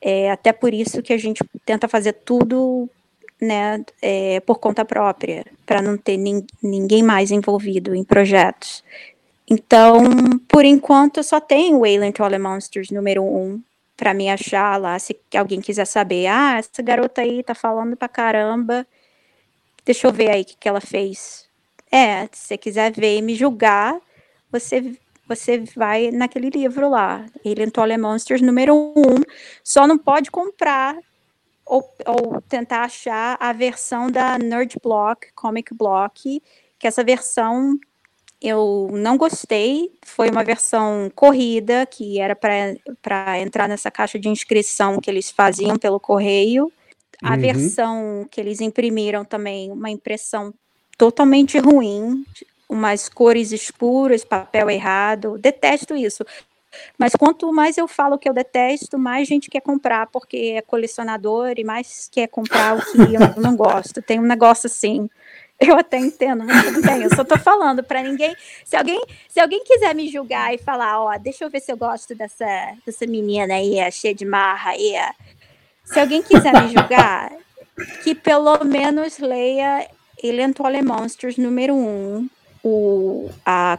[0.00, 2.88] É até por isso que a gente tenta fazer tudo
[3.40, 8.84] né, é, por conta própria, para não ter nin ninguém mais envolvido em projetos.
[9.48, 10.02] Então,
[10.48, 13.62] por enquanto, só tem o Wayland Toilet Monsters número 1 um,
[13.96, 16.26] para me achar lá, se alguém quiser saber.
[16.26, 18.86] Ah, essa garota aí tá falando pra caramba.
[19.84, 21.46] Deixa eu ver aí o que, que ela fez.
[21.92, 24.00] É, se você quiser ver e me julgar,
[24.50, 28.78] você você vai naquele livro lá, Alien Toilet Monsters número 1.
[28.96, 29.22] Um,
[29.62, 30.98] só não pode comprar
[31.64, 36.42] ou, ou tentar achar a versão da Nerd Block, Comic Block,
[36.78, 37.78] que essa versão
[38.44, 39.90] eu não gostei.
[40.02, 45.78] Foi uma versão corrida, que era para entrar nessa caixa de inscrição que eles faziam
[45.78, 46.70] pelo correio.
[47.22, 47.40] A uhum.
[47.40, 50.52] versão que eles imprimiram também, uma impressão
[50.98, 52.24] totalmente ruim,
[52.68, 55.38] umas cores escuras, papel errado.
[55.38, 56.22] Detesto isso.
[56.98, 61.54] Mas quanto mais eu falo que eu detesto, mais gente quer comprar, porque é colecionador
[61.56, 64.02] e mais quer comprar o que eu não gosto.
[64.02, 65.08] Tem um negócio assim.
[65.60, 67.02] Eu até entendo, mas tudo bem.
[67.02, 68.34] Eu só tô falando para ninguém.
[68.64, 71.76] Se alguém, se alguém quiser me julgar e falar, ó, deixa eu ver se eu
[71.76, 72.44] gosto dessa,
[72.84, 74.94] dessa menina aí, é, cheia de marra aí.
[74.94, 75.10] É.
[75.84, 77.32] Se alguém quiser me julgar,
[78.02, 79.88] que pelo menos leia
[80.22, 82.30] Alien Toilet Monsters número 1, um,
[82.62, 83.78] o, a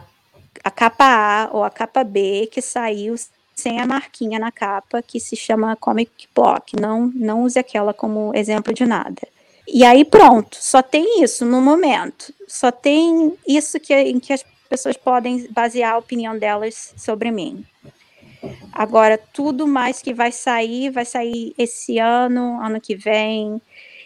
[0.66, 3.14] a capa A ou a capa B que saiu
[3.54, 6.74] sem a marquinha na capa, que se chama Comic Block.
[6.74, 9.22] Não, não use aquela como exemplo de nada.
[9.66, 12.32] E aí pronto, só tem isso no momento.
[12.46, 17.64] Só tem isso que, em que as pessoas podem basear a opinião delas sobre mim.
[18.72, 23.60] Agora, tudo mais que vai sair, vai sair esse ano, ano que vem.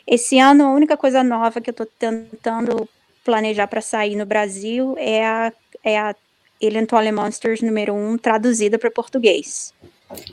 [0.07, 2.89] Esse ano, a única coisa nova que eu estou tentando
[3.25, 5.53] planejar para sair no Brasil é a,
[5.85, 6.15] é a
[6.63, 9.75] Alien Monsters número 1 um, traduzida para português.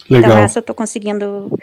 [0.10, 0.32] Legal.
[0.32, 1.58] Então, essa eu estou conseguindo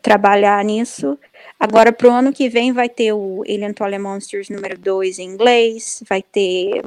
[0.00, 1.18] trabalhar nisso.
[1.62, 5.28] Agora, para o ano que vem, vai ter o Alien Toilet Monsters número 2 em
[5.28, 6.84] inglês, vai ter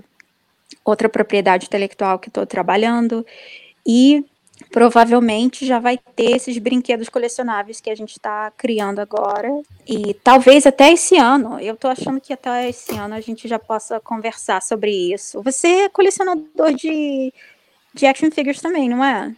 [0.84, 3.26] outra propriedade intelectual que estou trabalhando,
[3.88, 4.26] e
[4.74, 9.48] provavelmente já vai ter esses brinquedos colecionáveis que a gente está criando agora.
[9.88, 13.58] E talvez até esse ano, eu estou achando que até esse ano a gente já
[13.58, 15.42] possa conversar sobre isso.
[15.42, 17.34] Você é colecionador de,
[17.94, 19.34] de action figures também, não é?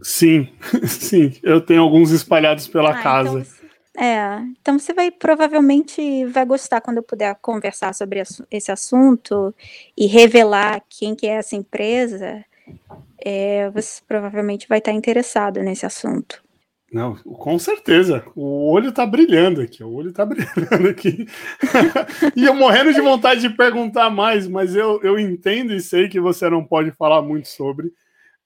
[0.00, 0.48] Sim,
[0.86, 1.34] sim.
[1.42, 3.40] Eu tenho alguns espalhados pela ah, então casa.
[3.40, 3.65] Então,
[3.96, 9.54] é, então você vai provavelmente vai gostar quando eu puder conversar sobre esse assunto
[9.96, 12.44] e revelar quem que é essa empresa
[13.18, 16.44] é, você provavelmente vai estar interessado nesse assunto.
[16.92, 18.24] Não, com certeza.
[18.34, 19.82] O olho tá brilhando aqui.
[19.82, 21.26] O olho tá brilhando aqui.
[22.36, 26.20] e eu morrendo de vontade de perguntar mais, mas eu, eu entendo e sei que
[26.20, 27.92] você não pode falar muito sobre.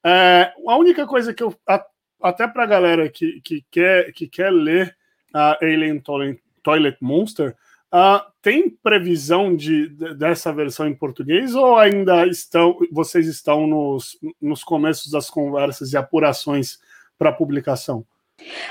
[0.04, 1.54] É, a única coisa que eu.
[1.68, 1.84] A,
[2.22, 4.94] até pra galera que, que, quer, que quer ler
[5.32, 7.56] a Alien Toilet, Toilet Monster,
[7.92, 14.16] Uh, tem previsão de, de, dessa versão em português ou ainda estão vocês estão nos,
[14.40, 16.78] nos começos das conversas e apurações
[17.18, 18.06] para publicação?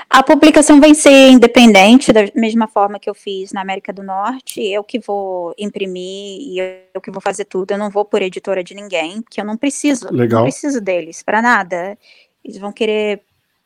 [0.08, 4.60] A publicação vai ser independente, da mesma forma que eu fiz na América do Norte.
[4.60, 6.58] Eu que vou imprimir e
[6.94, 7.70] eu que vou fazer tudo.
[7.70, 10.12] Eu não vou por editora de ninguém, porque eu não preciso.
[10.12, 10.40] Legal.
[10.40, 11.96] Não preciso deles para nada.
[12.42, 13.22] Eles vão querer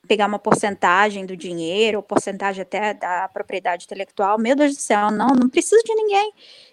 [0.07, 4.39] pegar uma porcentagem do dinheiro, ou porcentagem até da propriedade intelectual.
[4.39, 6.33] Meu Deus do céu, não, não preciso de ninguém.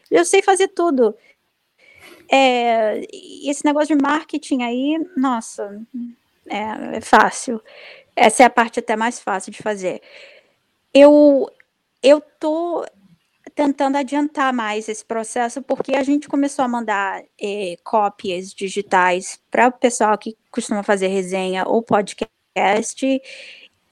[0.10, 1.16] Eu sei fazer tudo.
[2.32, 3.02] É,
[3.44, 5.82] esse negócio de marketing aí, nossa,
[6.48, 7.62] é, é, fácil.
[8.16, 10.02] Essa é a parte até mais fácil de fazer.
[10.94, 11.50] Eu
[12.04, 12.86] eu tô
[13.56, 19.68] tentando adiantar mais esse processo porque a gente começou a mandar é, cópias digitais para
[19.68, 23.22] o pessoal que costuma fazer resenha ou podcast podcast.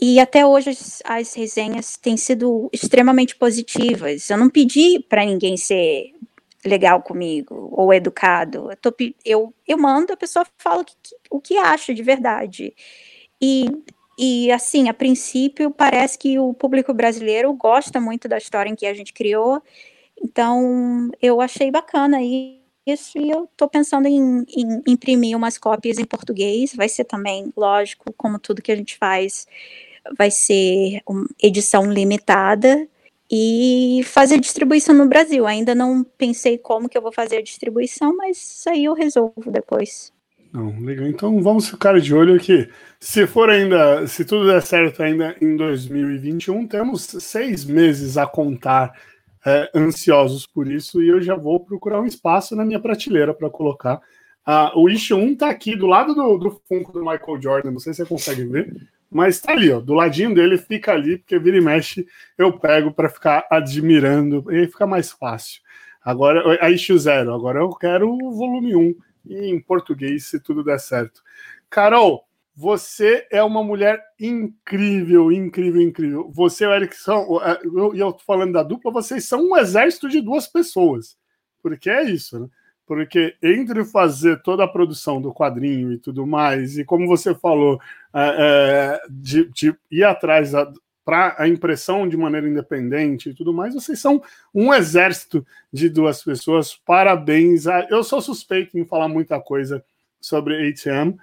[0.01, 4.29] E até hoje as, as resenhas têm sido extremamente positivas.
[4.29, 6.13] Eu não pedi para ninguém ser
[6.65, 8.71] legal comigo ou educado.
[8.71, 8.93] Eu, tô,
[9.25, 10.95] eu, eu mando, a pessoa fala o que,
[11.29, 12.73] o que acha de verdade.
[13.41, 13.65] E,
[14.17, 18.85] e, assim, a princípio, parece que o público brasileiro gosta muito da história em que
[18.85, 19.61] a gente criou.
[20.21, 25.97] Então, eu achei bacana e isso e eu estou pensando em, em, imprimir umas cópias
[25.97, 26.73] em português.
[26.75, 29.47] Vai ser também, lógico, como tudo que a gente faz,
[30.17, 31.01] vai ser
[31.41, 32.87] edição limitada
[33.31, 35.45] e fazer distribuição no Brasil.
[35.45, 39.51] Ainda não pensei como que eu vou fazer a distribuição, mas isso aí eu resolvo
[39.51, 40.11] depois.
[40.51, 41.07] Não, legal.
[41.07, 42.67] Então vamos ficar de olho aqui.
[42.99, 48.99] Se for ainda, se tudo der certo ainda em 2021, temos seis meses a contar
[49.45, 53.49] é, ansiosos por isso e eu já vou procurar um espaço na minha prateleira para
[53.49, 54.01] colocar.
[54.45, 57.79] Ah, o issue 1 está aqui do lado do, do Funko do Michael Jordan, não
[57.79, 58.89] sei se você consegue ver.
[59.11, 62.05] Mas tá ali, ó, do ladinho dele fica ali, porque vira e mexe,
[62.37, 65.61] eu pego para ficar admirando, e aí fica mais fácil.
[66.03, 70.63] Agora, a issue zero, agora eu quero o volume 1, e em português, se tudo
[70.63, 71.23] der certo.
[71.69, 72.23] Carol,
[72.59, 76.29] você é uma mulher incrível, incrível, incrível.
[76.33, 77.39] Você e o Eric são,
[77.93, 81.17] e eu, tô falando da dupla, vocês são um exército de duas pessoas.
[81.63, 82.49] Porque é isso, né?
[82.85, 87.79] porque entre fazer toda a produção do quadrinho e tudo mais, e como você falou,
[88.13, 90.51] é, é, de, de, ir atrás
[91.05, 94.21] para a impressão de maneira independente e tudo mais, vocês são
[94.53, 96.75] um exército de duas pessoas.
[96.75, 97.67] Parabéns.
[97.89, 99.81] Eu sou suspeito em falar muita coisa
[100.19, 101.15] sobre ATM,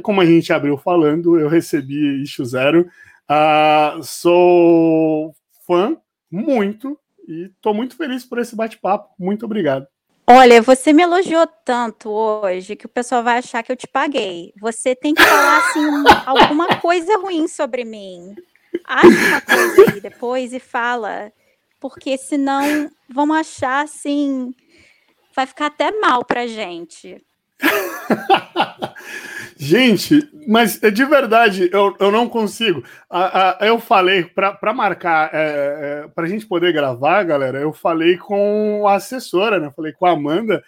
[0.00, 2.88] como a gente abriu falando, eu recebi issue zero.
[3.30, 5.34] Uh, sou
[5.66, 5.96] fã
[6.30, 9.10] muito e estou muito feliz por esse bate-papo.
[9.18, 9.86] Muito obrigado.
[10.26, 14.52] Olha, você me elogiou tanto hoje que o pessoal vai achar que eu te paguei.
[14.60, 15.84] Você tem que falar assim
[16.24, 18.34] alguma coisa ruim sobre mim.
[18.84, 21.32] Acha uma coisa aí depois e fala,
[21.80, 24.54] porque senão vão achar assim,
[25.34, 27.22] vai ficar até mal pra gente.
[29.64, 32.82] Gente, mas é de verdade, eu, eu não consigo.
[33.60, 38.88] eu falei, para marcar, é, é, para a gente poder gravar, galera, eu falei com
[38.88, 39.70] a assessora, né?
[39.70, 40.64] Falei com a Amanda.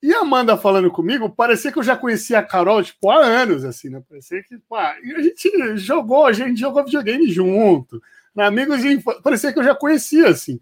[0.00, 3.64] E a Amanda falando comigo, parecia que eu já conhecia a Carol, tipo, há anos,
[3.64, 4.00] assim, né?
[4.08, 8.00] Parecia que, pô, a gente jogou, a gente jogou videogame junto,
[8.36, 8.46] né?
[8.46, 8.80] amigos
[9.20, 10.60] parecia que eu já conhecia, assim.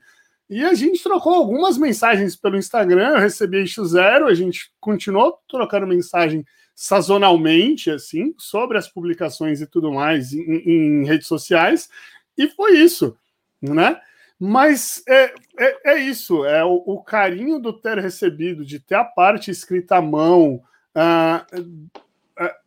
[0.48, 5.38] E a gente trocou algumas mensagens pelo Instagram, eu recebi eixo zero, a gente continuou
[5.46, 6.42] trocando mensagem
[6.76, 11.88] sazonalmente, assim, sobre as publicações e tudo mais em, em redes sociais,
[12.36, 13.16] e foi isso,
[13.62, 13.98] né?
[14.38, 19.04] Mas é, é, é isso, é o, o, carinho do ter recebido, de ter a
[19.04, 20.62] parte escrita à mão,
[20.94, 21.90] uh,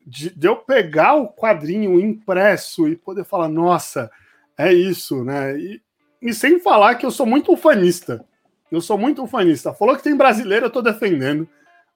[0.04, 4.10] de, de, eu pegar o quadrinho impresso e poder falar, nossa,
[4.58, 5.56] é isso, né?
[5.60, 5.80] E,
[6.20, 8.26] e sem falar que eu sou muito ufanista.
[8.72, 9.72] Eu sou muito ufanista.
[9.72, 11.48] Falou que tem brasileiro, eu tô defendendo.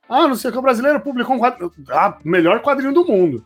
[0.08, 1.72] Ah, não sei o que o brasileiro publicou um quadrinho.
[1.90, 3.44] Ah, melhor quadrinho do mundo.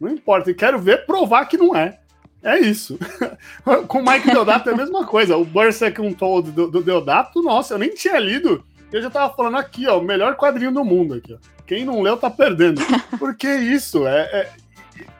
[0.00, 0.52] Não importa.
[0.54, 1.98] Quero ver provar que não é.
[2.42, 2.98] É isso.
[3.88, 5.36] Com o Mike Deodato é a mesma coisa.
[5.36, 8.64] O Berserk Untold do, do Deodato, nossa, eu nem tinha lido.
[8.92, 11.38] Eu já tava falando aqui, ó, o melhor quadrinho do mundo aqui, ó.
[11.66, 12.80] Quem não leu tá perdendo.
[13.18, 14.52] Porque isso é, é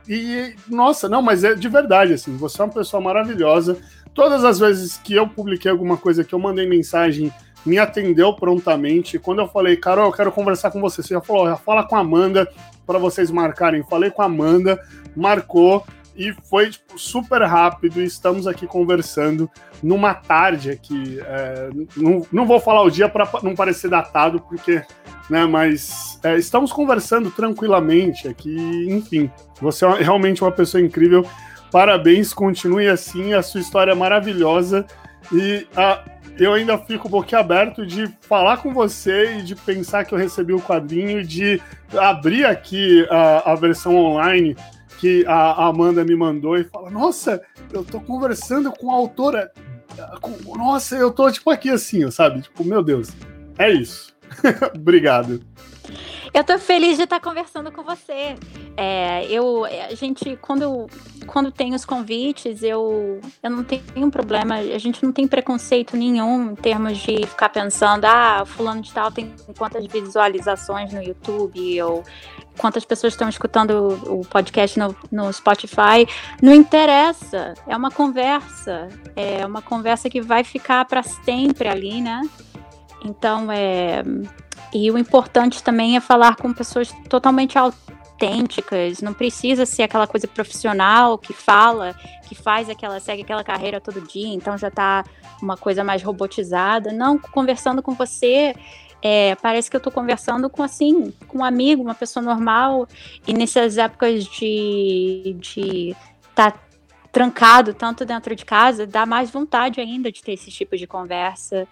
[0.08, 2.34] e nossa, não, mas é de verdade assim.
[2.38, 3.78] Você é uma pessoa maravilhosa.
[4.14, 7.30] Todas as vezes que eu publiquei alguma coisa que eu mandei mensagem
[7.64, 9.18] me atendeu prontamente.
[9.18, 11.96] Quando eu falei, Carol, eu quero conversar com você, você já falou, já fala com
[11.96, 12.50] a Amanda
[12.86, 13.82] para vocês marcarem.
[13.82, 14.80] Falei com a Amanda,
[15.14, 15.84] marcou
[16.16, 18.02] e foi tipo, super rápido.
[18.02, 19.48] Estamos aqui conversando
[19.82, 21.20] numa tarde aqui.
[21.20, 24.82] É, não, não vou falar o dia para não parecer datado, porque,
[25.30, 28.86] né, mas é, estamos conversando tranquilamente aqui.
[28.90, 29.30] Enfim,
[29.60, 31.24] você é realmente uma pessoa incrível.
[31.70, 34.86] Parabéns, continue assim, a sua história é maravilhosa.
[35.32, 36.02] E a,
[36.38, 40.60] eu ainda fico boquiaberto de falar com você e de pensar que eu recebi o
[40.60, 41.60] quadrinho, de
[41.96, 44.56] abrir aqui a, a versão online
[44.98, 47.40] que a, Amanda me mandou e falar: Nossa,
[47.72, 49.50] eu tô conversando com a autora.
[50.20, 52.42] Com, nossa, eu tô tipo aqui assim, sabe?
[52.42, 53.08] Tipo, meu Deus,
[53.58, 54.14] é isso.
[54.74, 55.40] Obrigado.
[56.38, 58.36] Eu tô feliz de estar conversando com você.
[58.76, 60.86] É, eu, a gente, quando,
[61.26, 66.52] quando tem os convites, eu, eu não tenho problema, a gente não tem preconceito nenhum
[66.52, 72.04] em termos de ficar pensando, ah, fulano de tal tem quantas visualizações no YouTube, ou
[72.56, 76.06] quantas pessoas estão escutando o podcast no, no Spotify.
[76.40, 78.86] Não interessa, é uma conversa,
[79.16, 82.20] é uma conversa que vai ficar para sempre ali, né?
[83.04, 84.04] Então, é
[84.72, 90.26] e o importante também é falar com pessoas totalmente autênticas, não precisa ser aquela coisa
[90.26, 91.94] profissional que fala,
[92.28, 95.04] que faz aquela, segue aquela carreira todo dia, então já tá
[95.40, 96.92] uma coisa mais robotizada.
[96.92, 98.54] Não, conversando com você,
[99.00, 102.88] é, parece que eu tô conversando com assim, com um amigo, uma pessoa normal,
[103.26, 105.96] e nessas épocas de, de
[106.34, 106.52] tá
[107.10, 111.66] trancado tanto dentro de casa, dá mais vontade ainda de ter esse tipo de conversa.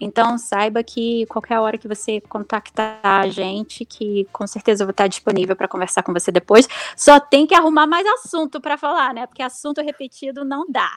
[0.00, 4.92] Então, saiba que qualquer hora que você contactar a gente, que com certeza eu vou
[4.92, 6.68] estar disponível para conversar com você depois.
[6.96, 9.26] Só tem que arrumar mais assunto para falar, né?
[9.26, 10.90] Porque assunto repetido não dá.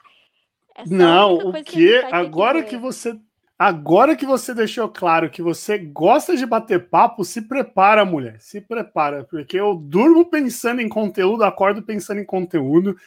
[0.75, 3.19] É não, o que, que agora que você
[3.61, 8.37] Agora que você deixou claro que você gosta de bater papo, se prepara, mulher.
[8.39, 12.97] Se prepara, porque eu durmo pensando em conteúdo, acordo pensando em conteúdo.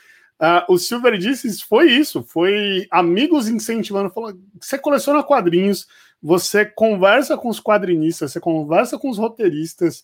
[0.41, 5.87] Uh, o Silver disse foi isso, foi amigos incentivando, falando, você coleciona quadrinhos,
[6.21, 10.03] você conversa com os quadrinistas, você conversa com os roteiristas,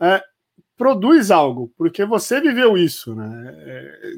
[0.00, 0.22] uh,
[0.76, 3.54] produz algo, porque você viveu isso, né?
[3.56, 4.14] É,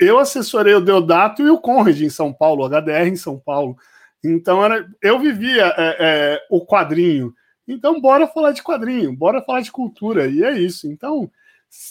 [0.00, 3.76] eu assessorei o Deodato e o Conrad em São Paulo, o HDR em São Paulo.
[4.24, 7.34] Então era, eu vivia é, é, o quadrinho.
[7.68, 10.90] Então bora falar de quadrinho, bora falar de cultura e é isso.
[10.90, 11.30] Então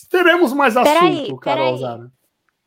[0.09, 2.11] teremos mais assunto, Carol Zara.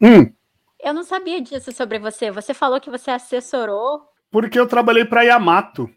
[0.00, 0.32] Hum.
[0.80, 2.30] Eu não sabia disso sobre você.
[2.30, 4.02] Você falou que você assessorou.
[4.30, 5.90] Porque eu trabalhei para Yamato.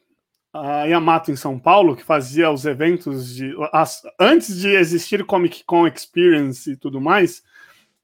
[0.52, 3.54] A Yamato em São Paulo, que fazia os eventos de.
[3.72, 7.44] As, antes de existir Comic Con Experience e tudo mais,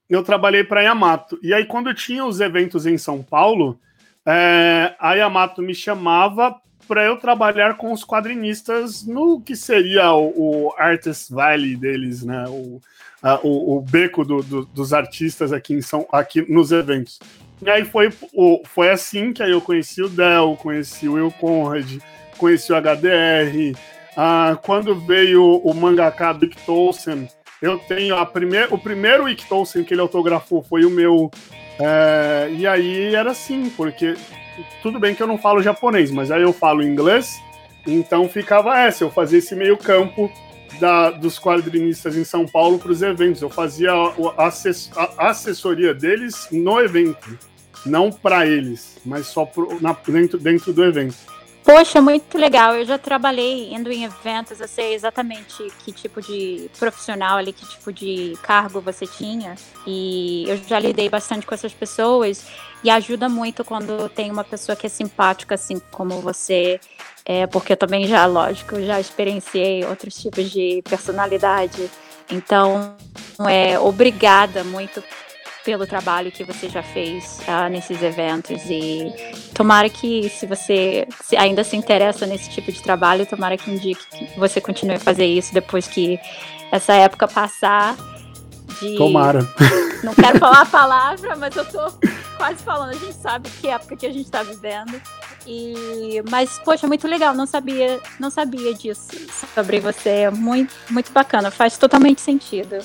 [0.08, 1.38] eu trabalhei para Yamato.
[1.42, 3.80] E aí, quando tinha os eventos em São Paulo,
[4.24, 10.68] é, a Yamato me chamava para eu trabalhar com os quadrinistas no que seria o,
[10.68, 12.44] o Artist Valley deles, né?
[12.48, 12.80] O,
[13.22, 17.18] a, o, o, beco do, do, dos artistas aqui, em São, aqui nos eventos.
[17.62, 21.32] E aí foi, o, foi assim que aí eu conheci o Del, conheci o Will
[21.32, 21.98] Conrad,
[22.36, 23.76] conheci o HDR.
[24.16, 27.26] Ah, quando veio o mangaka Dick Tolson,
[27.60, 31.30] eu tenho a primeir, o primeiro Wick Tolson que ele autografou foi o meu.
[31.78, 34.14] É, e aí era assim, porque
[34.82, 37.40] tudo bem que eu não falo japonês, mas aí eu falo inglês,
[37.86, 40.30] então ficava essa, eu fazia esse meio campo
[40.80, 43.42] da, dos quadrinistas em São Paulo para os eventos.
[43.42, 47.38] Eu fazia a, a, assessoria deles no evento,
[47.84, 51.16] não para eles, mas só pro, na, dentro, dentro do evento.
[51.64, 52.76] Poxa, muito legal.
[52.76, 57.68] Eu já trabalhei indo em eventos, eu sei exatamente que tipo de profissional ali, que
[57.68, 59.56] tipo de cargo você tinha.
[59.84, 62.46] E eu já lidei bastante com essas pessoas
[62.86, 66.78] e ajuda muito quando tem uma pessoa que é simpática, assim como você.
[67.24, 71.90] É, porque eu também já, lógico, já experienciei outros tipos de personalidade.
[72.30, 72.96] Então,
[73.48, 75.02] é obrigada muito
[75.64, 79.12] pelo trabalho que você já fez uh, nesses eventos e
[79.52, 84.38] tomara que se você ainda se interessa nesse tipo de trabalho, tomara que dia que
[84.38, 86.20] você continue a fazer isso depois que
[86.70, 87.96] essa época passar.
[88.80, 88.96] De...
[88.96, 89.40] Tomara.
[90.02, 91.92] Não quero falar a palavra, mas eu tô
[92.36, 92.90] quase falando.
[92.90, 95.00] A gente sabe que época que a gente tá vivendo.
[95.46, 97.34] E mas poxa, muito legal.
[97.34, 99.08] Não sabia, não sabia disso
[99.54, 100.30] sobre você.
[100.30, 101.50] Muito, muito bacana.
[101.50, 102.78] Faz totalmente sentido.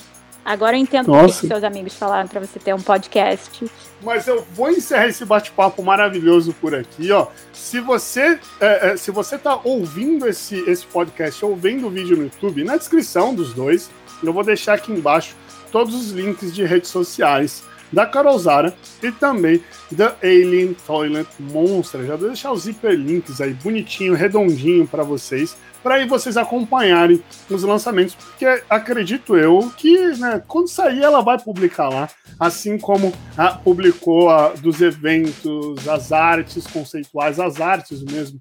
[0.43, 3.69] Agora eu entendo o que seus amigos falaram para você ter um podcast.
[4.01, 7.27] Mas eu vou encerrar esse bate-papo maravilhoso por aqui, ó.
[7.53, 12.17] Se você é, é, se você tá ouvindo esse, esse podcast ou vendo o vídeo
[12.17, 13.91] no YouTube, na descrição dos dois,
[14.23, 15.35] eu vou deixar aqui embaixo
[15.71, 19.61] todos os links de redes sociais da Carol Zara e também
[19.91, 22.05] da Alien Toilet Monster.
[22.05, 27.63] Já vou deixar os hiperlinks aí bonitinho, redondinho para vocês para aí vocês acompanharem os
[27.63, 32.09] lançamentos, porque acredito eu que né, quando sair ela vai publicar lá,
[32.39, 38.39] assim como a, publicou a, dos eventos, as artes conceituais, as artes mesmo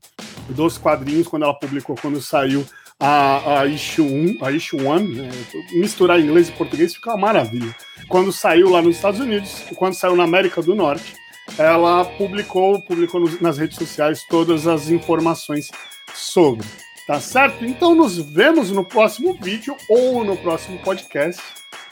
[0.50, 2.64] dos quadrinhos, quando ela publicou, quando saiu
[3.00, 5.30] a, a issue 1, a issue 1 né,
[5.72, 7.74] misturar inglês e português fica uma maravilha.
[8.08, 11.14] Quando saiu lá nos Estados Unidos, quando saiu na América do Norte,
[11.58, 15.70] ela publicou, publicou nas redes sociais todas as informações
[16.14, 16.66] sobre.
[17.06, 17.64] Tá certo?
[17.64, 21.42] Então nos vemos no próximo vídeo ou no próximo podcast.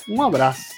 [0.08, 0.74] Um abraço.